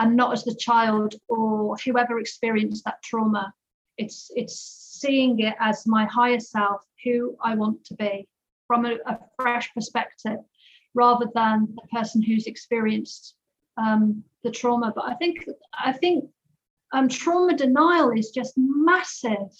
[0.00, 3.54] and not as the child or whoever experienced that trauma.
[3.96, 4.58] It's it's
[5.00, 8.26] seeing it as my higher self, who I want to be
[8.66, 10.40] from a, a fresh perspective.
[10.94, 13.36] rather than the person who's experienced
[13.76, 14.92] um, the trauma.
[14.96, 16.24] But I think I think
[16.92, 19.52] um, trauma denial is just massive.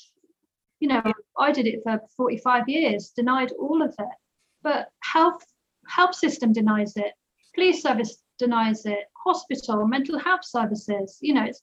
[0.81, 1.03] You know,
[1.39, 4.17] I did it for 45 years, denied all of it.
[4.63, 5.45] But health
[5.89, 7.13] health system denies it,
[7.55, 11.19] police service denies it, hospital, mental health services.
[11.21, 11.63] You know, it's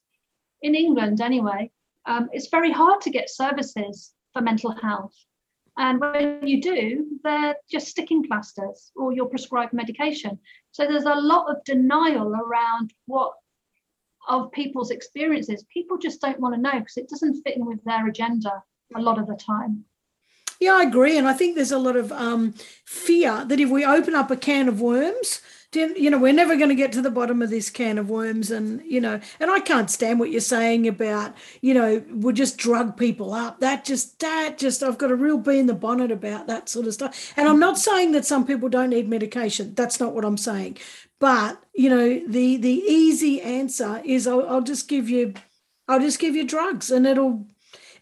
[0.61, 1.71] in England anyway.
[2.05, 5.13] Um, it's very hard to get services for mental health.
[5.77, 10.39] And when you do, they're just sticking plasters or your prescribed medication.
[10.71, 13.33] So there's a lot of denial around what
[14.27, 15.65] of people's experiences.
[15.73, 18.63] People just don't want to know because it doesn't fit in with their agenda
[18.95, 19.85] a lot of the time.
[20.59, 21.17] Yeah, I agree.
[21.17, 22.53] And I think there's a lot of um,
[22.85, 25.41] fear that if we open up a can of worms,
[25.73, 28.51] you know, we're never going to get to the bottom of this can of worms.
[28.51, 32.57] And, you know, and I can't stand what you're saying about, you know, we'll just
[32.57, 33.59] drug people up.
[33.59, 36.87] That just, that just, I've got a real bee in the bonnet about that sort
[36.87, 37.33] of stuff.
[37.35, 39.73] And I'm not saying that some people don't need medication.
[39.73, 40.77] That's not what I'm saying.
[41.19, 45.33] But, you know, the the easy answer is I'll, I'll just give you,
[45.87, 47.47] I'll just give you drugs and it'll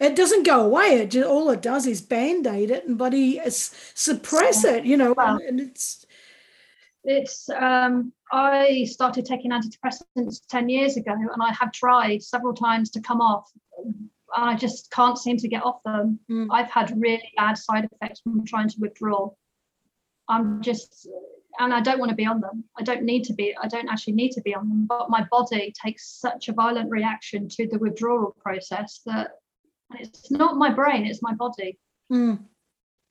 [0.02, 1.02] it doesn't go away.
[1.02, 5.14] It just, all it does is band aid it and bloody suppress it, you know.
[5.18, 6.06] and it's
[7.04, 12.89] it's um, I started taking antidepressants 10 years ago and I have tried several times
[12.91, 13.49] to come off.
[14.36, 16.20] I just can't seem to get off them.
[16.30, 16.47] Mm.
[16.52, 19.30] I've had really bad side effects from trying to withdraw.
[20.30, 21.08] I'm just,
[21.60, 22.64] and I don't want to be on them.
[22.78, 25.28] I don't need to be, I don't actually need to be on them, but my
[25.30, 29.32] body takes such a violent reaction to the withdrawal process that
[30.00, 31.80] it's not my brain, it's my body.
[32.12, 32.46] Mm.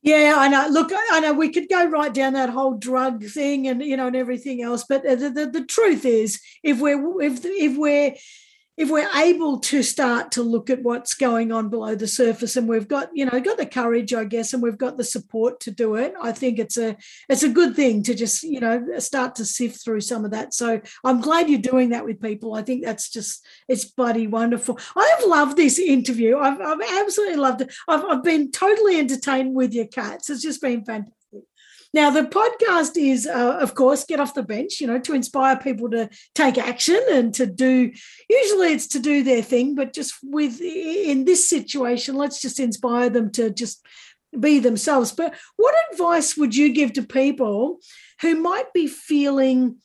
[0.03, 0.67] Yeah, I know.
[0.71, 4.07] Look, I know we could go right down that whole drug thing and you know
[4.07, 8.15] and everything else, but the, the, the truth is, if we're if if we're
[8.81, 12.67] if we're able to start to look at what's going on below the surface and
[12.67, 15.71] we've got you know got the courage i guess and we've got the support to
[15.71, 16.97] do it i think it's a
[17.29, 20.55] it's a good thing to just you know start to sift through some of that.
[20.55, 22.55] So i'm glad you're doing that with people.
[22.55, 24.79] I think that's just it's bloody wonderful.
[24.97, 26.39] I have loved this interview.
[26.39, 27.75] I've, I've absolutely loved it.
[27.87, 30.31] I've, I've been totally entertained with your cats.
[30.31, 31.20] It's just been fantastic
[31.93, 35.57] now, the podcast is, uh, of course, get off the bench, you know, to inspire
[35.57, 37.91] people to take action and to do,
[38.29, 43.11] usually it's to do their thing, but just with, in this situation, let's just inspire
[43.11, 43.85] them to just
[44.39, 45.11] be themselves.
[45.11, 47.81] But what advice would you give to people
[48.21, 49.79] who might be feeling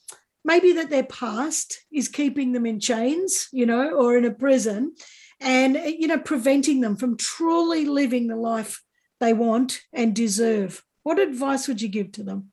[0.44, 4.94] maybe that their past is keeping them in chains, you know, or in a prison
[5.40, 8.80] and, you know, preventing them from truly living the life
[9.18, 10.84] they want and deserve?
[11.06, 12.50] What advice would you give to them?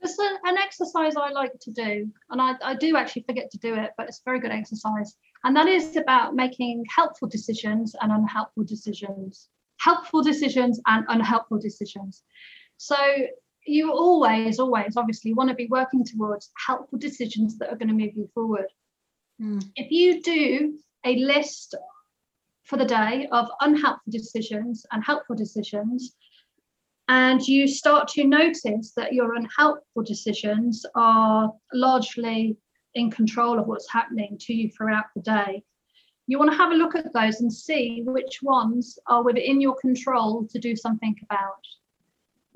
[0.00, 3.58] There's a, an exercise I like to do, and I, I do actually forget to
[3.58, 5.14] do it, but it's a very good exercise.
[5.44, 12.24] And that is about making helpful decisions and unhelpful decisions, helpful decisions and unhelpful decisions.
[12.78, 12.96] So
[13.64, 17.94] you always, always, obviously, want to be working towards helpful decisions that are going to
[17.94, 18.66] move you forward.
[19.40, 19.64] Mm.
[19.76, 21.76] If you do a list
[22.64, 26.16] for the day of unhelpful decisions and helpful decisions,
[27.08, 32.56] and you start to notice that your unhelpful decisions are largely
[32.94, 35.62] in control of what's happening to you throughout the day.
[36.26, 39.76] You want to have a look at those and see which ones are within your
[39.76, 41.64] control to do something about.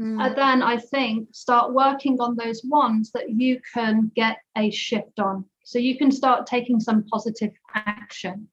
[0.01, 0.21] Mm.
[0.27, 5.21] And then I think start working on those ones that you can get a shift
[5.21, 5.45] on.
[5.63, 8.49] So you can start taking some positive action.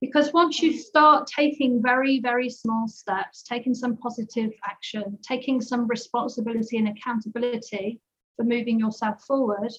[0.00, 5.86] Because once you start taking very, very small steps, taking some positive action, taking some
[5.86, 8.00] responsibility and accountability
[8.36, 9.72] for moving yourself forward,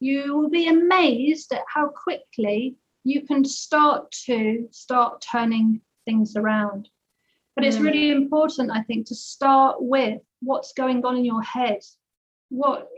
[0.00, 6.88] you will be amazed at how quickly you can start to start turning things around.
[7.54, 7.84] But it's mm.
[7.84, 11.80] really important, I think, to start with what's going on in your head.
[12.48, 12.88] What,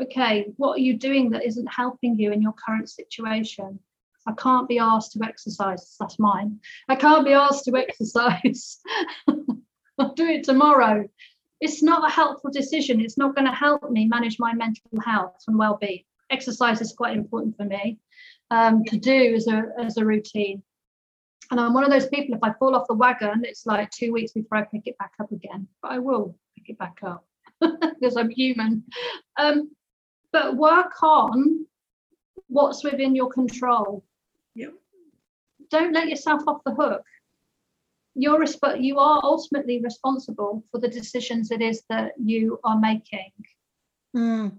[0.00, 3.80] okay, what are you doing that isn't helping you in your current situation?
[4.26, 5.96] I can't be asked to exercise.
[6.00, 6.60] That's mine.
[6.88, 8.80] I can't be asked to exercise.
[9.98, 11.08] I'll do it tomorrow.
[11.60, 13.00] It's not a helpful decision.
[13.00, 16.04] It's not going to help me manage my mental health and well-being.
[16.30, 17.98] Exercise is quite important for me
[18.50, 20.62] um, to do as a as a routine.
[21.50, 22.34] And I'm one of those people.
[22.34, 25.12] If I fall off the wagon, it's like two weeks before I pick it back
[25.20, 25.68] up again.
[25.82, 27.26] But I will pick it back up
[27.60, 28.84] because I'm human.
[29.36, 29.70] Um,
[30.32, 31.66] but work on
[32.48, 34.04] what's within your control
[34.54, 34.68] yeah.
[35.70, 37.02] Don't let yourself off the hook.
[38.14, 43.32] You're resp- you are ultimately responsible for the decisions it is that you are making.
[44.16, 44.58] Mm.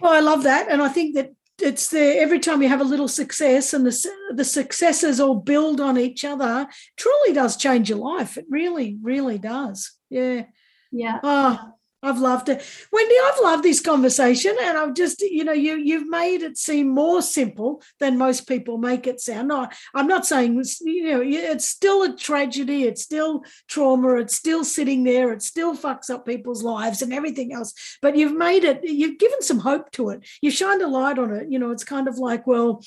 [0.00, 2.84] Well, I love that, and I think that it's the every time you have a
[2.84, 6.66] little success, and the the successes all build on each other.
[6.96, 8.38] Truly does change your life.
[8.38, 9.92] It really, really does.
[10.08, 10.46] Yeah.
[10.90, 11.20] Yeah.
[11.22, 12.64] Oh, I've loved it.
[12.90, 16.88] Wendy, I've loved this conversation and I've just, you know, you you've made it seem
[16.88, 19.48] more simple than most people make it sound.
[19.48, 24.64] No, I'm not saying you know, it's still a tragedy, it's still trauma, it's still
[24.64, 27.72] sitting there, it still fucks up people's lives and everything else.
[28.02, 30.26] But you've made it, you've given some hope to it.
[30.40, 31.50] You've shined a light on it.
[31.50, 32.82] You know, it's kind of like, well,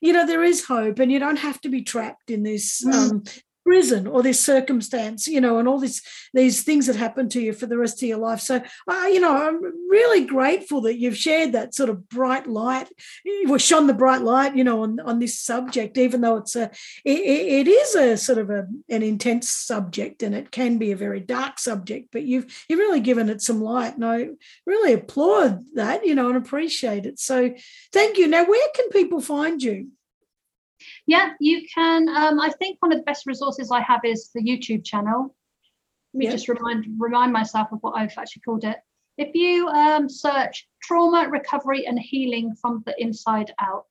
[0.00, 2.94] you know, there is hope and you don't have to be trapped in this mm.
[2.94, 3.24] um,
[3.70, 6.02] prison or this circumstance, you know, and all this
[6.34, 8.40] these things that happen to you for the rest of your life.
[8.40, 8.56] So,
[8.88, 12.88] uh, you know, I'm really grateful that you've shared that sort of bright light,
[13.46, 16.64] well, shone the bright light, you know, on, on this subject, even though it's a,
[17.04, 17.20] it,
[17.60, 21.20] it is a sort of a, an intense subject and it can be a very
[21.20, 24.30] dark subject, but you've you've really given it some light, and I
[24.66, 27.20] really applaud that, you know, and appreciate it.
[27.20, 27.54] So,
[27.92, 28.26] thank you.
[28.26, 29.90] Now, where can people find you?
[31.06, 32.08] Yeah, you can.
[32.08, 35.34] Um, I think one of the best resources I have is the YouTube channel.
[36.12, 38.76] Let me just remind remind myself of what I've actually called it.
[39.16, 43.86] If you um, search trauma recovery and healing from the inside out,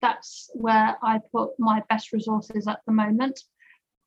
[0.00, 3.40] that's where I put my best resources at the moment.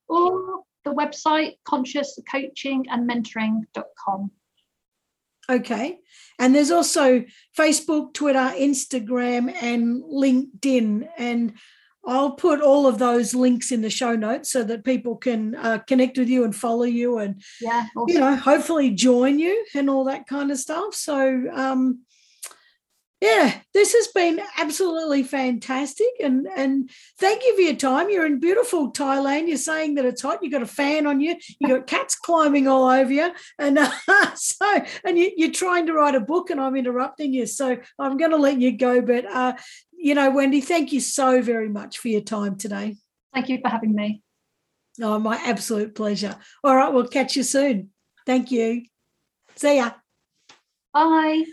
[0.08, 4.32] Or the website conscious coaching and mentoring.com.
[5.50, 6.00] Okay.
[6.40, 7.24] And there's also
[7.58, 11.08] Facebook, Twitter, Instagram, and LinkedIn.
[11.18, 11.54] And
[12.06, 15.80] I'll put all of those links in the show notes so that people can uh,
[15.80, 18.14] connect with you and follow you and yeah, awesome.
[18.14, 20.94] you know hopefully join you and all that kind of stuff.
[20.94, 22.02] So um,
[23.24, 28.10] yeah, this has been absolutely fantastic and and thank you for your time.
[28.10, 29.48] You're in beautiful Thailand.
[29.48, 30.40] You're saying that it's hot.
[30.42, 31.38] You've got a fan on you.
[31.58, 33.92] You've got cats climbing all over you, and uh,
[34.36, 37.46] so and you, are trying to write a book, and I'm interrupting you.
[37.46, 39.02] So I'm going to let you go.
[39.02, 39.54] But uh,
[39.94, 42.98] you know, Wendy, thank you so very much for your time today.
[43.34, 44.22] Thank you for having me.
[45.02, 46.36] Oh, my absolute pleasure.
[46.62, 47.92] All right, we'll catch you soon.
[48.26, 48.84] Thank you.
[49.56, 49.92] See ya.
[50.94, 51.46] Bye.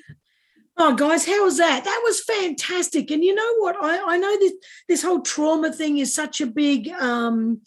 [0.83, 1.85] Oh, guys, how was that?
[1.85, 3.11] That was fantastic.
[3.11, 3.77] And you know what?
[3.79, 4.53] I, I know this
[4.89, 7.61] this whole trauma thing is such a big um,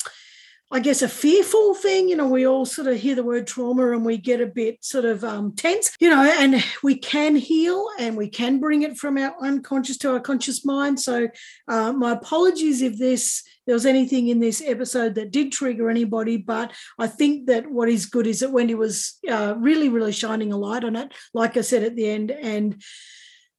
[0.74, 2.10] I guess, a fearful thing.
[2.10, 4.84] You know, we all sort of hear the word trauma and we get a bit
[4.84, 8.98] sort of um, tense, you know, and we can heal and we can bring it
[8.98, 11.00] from our unconscious to our conscious mind.
[11.00, 11.28] So,
[11.68, 16.38] uh, my apologies if this there was anything in this episode that did trigger anybody,
[16.38, 20.52] but I think that what is good is that Wendy was uh, really, really shining
[20.52, 22.82] a light on it, like I said at the end, and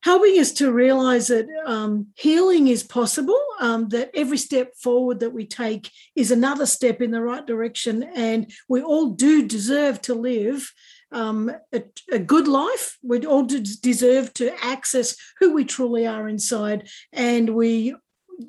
[0.05, 5.31] helping us to realize that um, healing is possible, um, that every step forward that
[5.31, 10.15] we take is another step in the right direction, and we all do deserve to
[10.15, 10.71] live.
[11.11, 12.99] Um, a, a, good life.
[13.05, 17.95] We all deserve to access who we truly are inside, and we,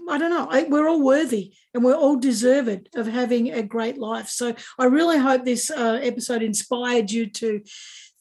[0.10, 4.30] I don't know, we're all worthy and we're all deserved of having a great life.
[4.30, 7.62] So I really hope this uh, episode inspired you to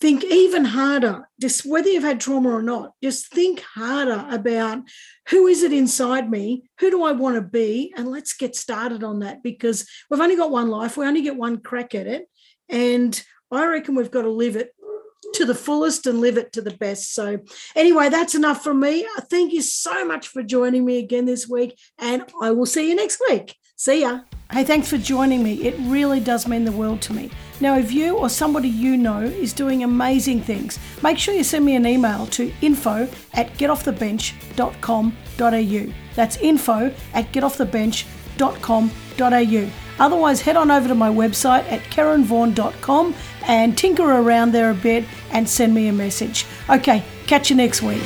[0.05, 4.83] think even harder, just whether you've had trauma or not, just think harder about
[5.31, 6.65] who is it inside me?
[6.81, 7.91] Who do I want to be?
[7.97, 10.99] And let's get started on that because we've only got one life.
[10.99, 12.29] We only get one crack at it.
[12.69, 13.19] And
[13.51, 14.75] I reckon we've got to live it
[15.37, 17.15] to the fullest and live it to the best.
[17.15, 17.39] So,
[17.75, 19.07] anyway, that's enough from me.
[19.07, 22.91] Uh, thank you so much for joining me again this week, and I will see
[22.91, 23.57] you next week.
[23.77, 24.21] See ya.
[24.53, 25.63] Hey, thanks for joining me.
[25.63, 27.31] It really does mean the world to me.
[27.61, 31.65] Now, if you or somebody you know is doing amazing things, make sure you send
[31.65, 35.93] me an email to info at getoffthebench.com.au.
[36.15, 39.71] That's info at getoffthebench.com.au.
[40.01, 43.15] Otherwise, head on over to my website at karenvaughan.com
[43.47, 46.47] and tinker around there a bit and send me a message.
[46.69, 48.03] Okay, catch you next week.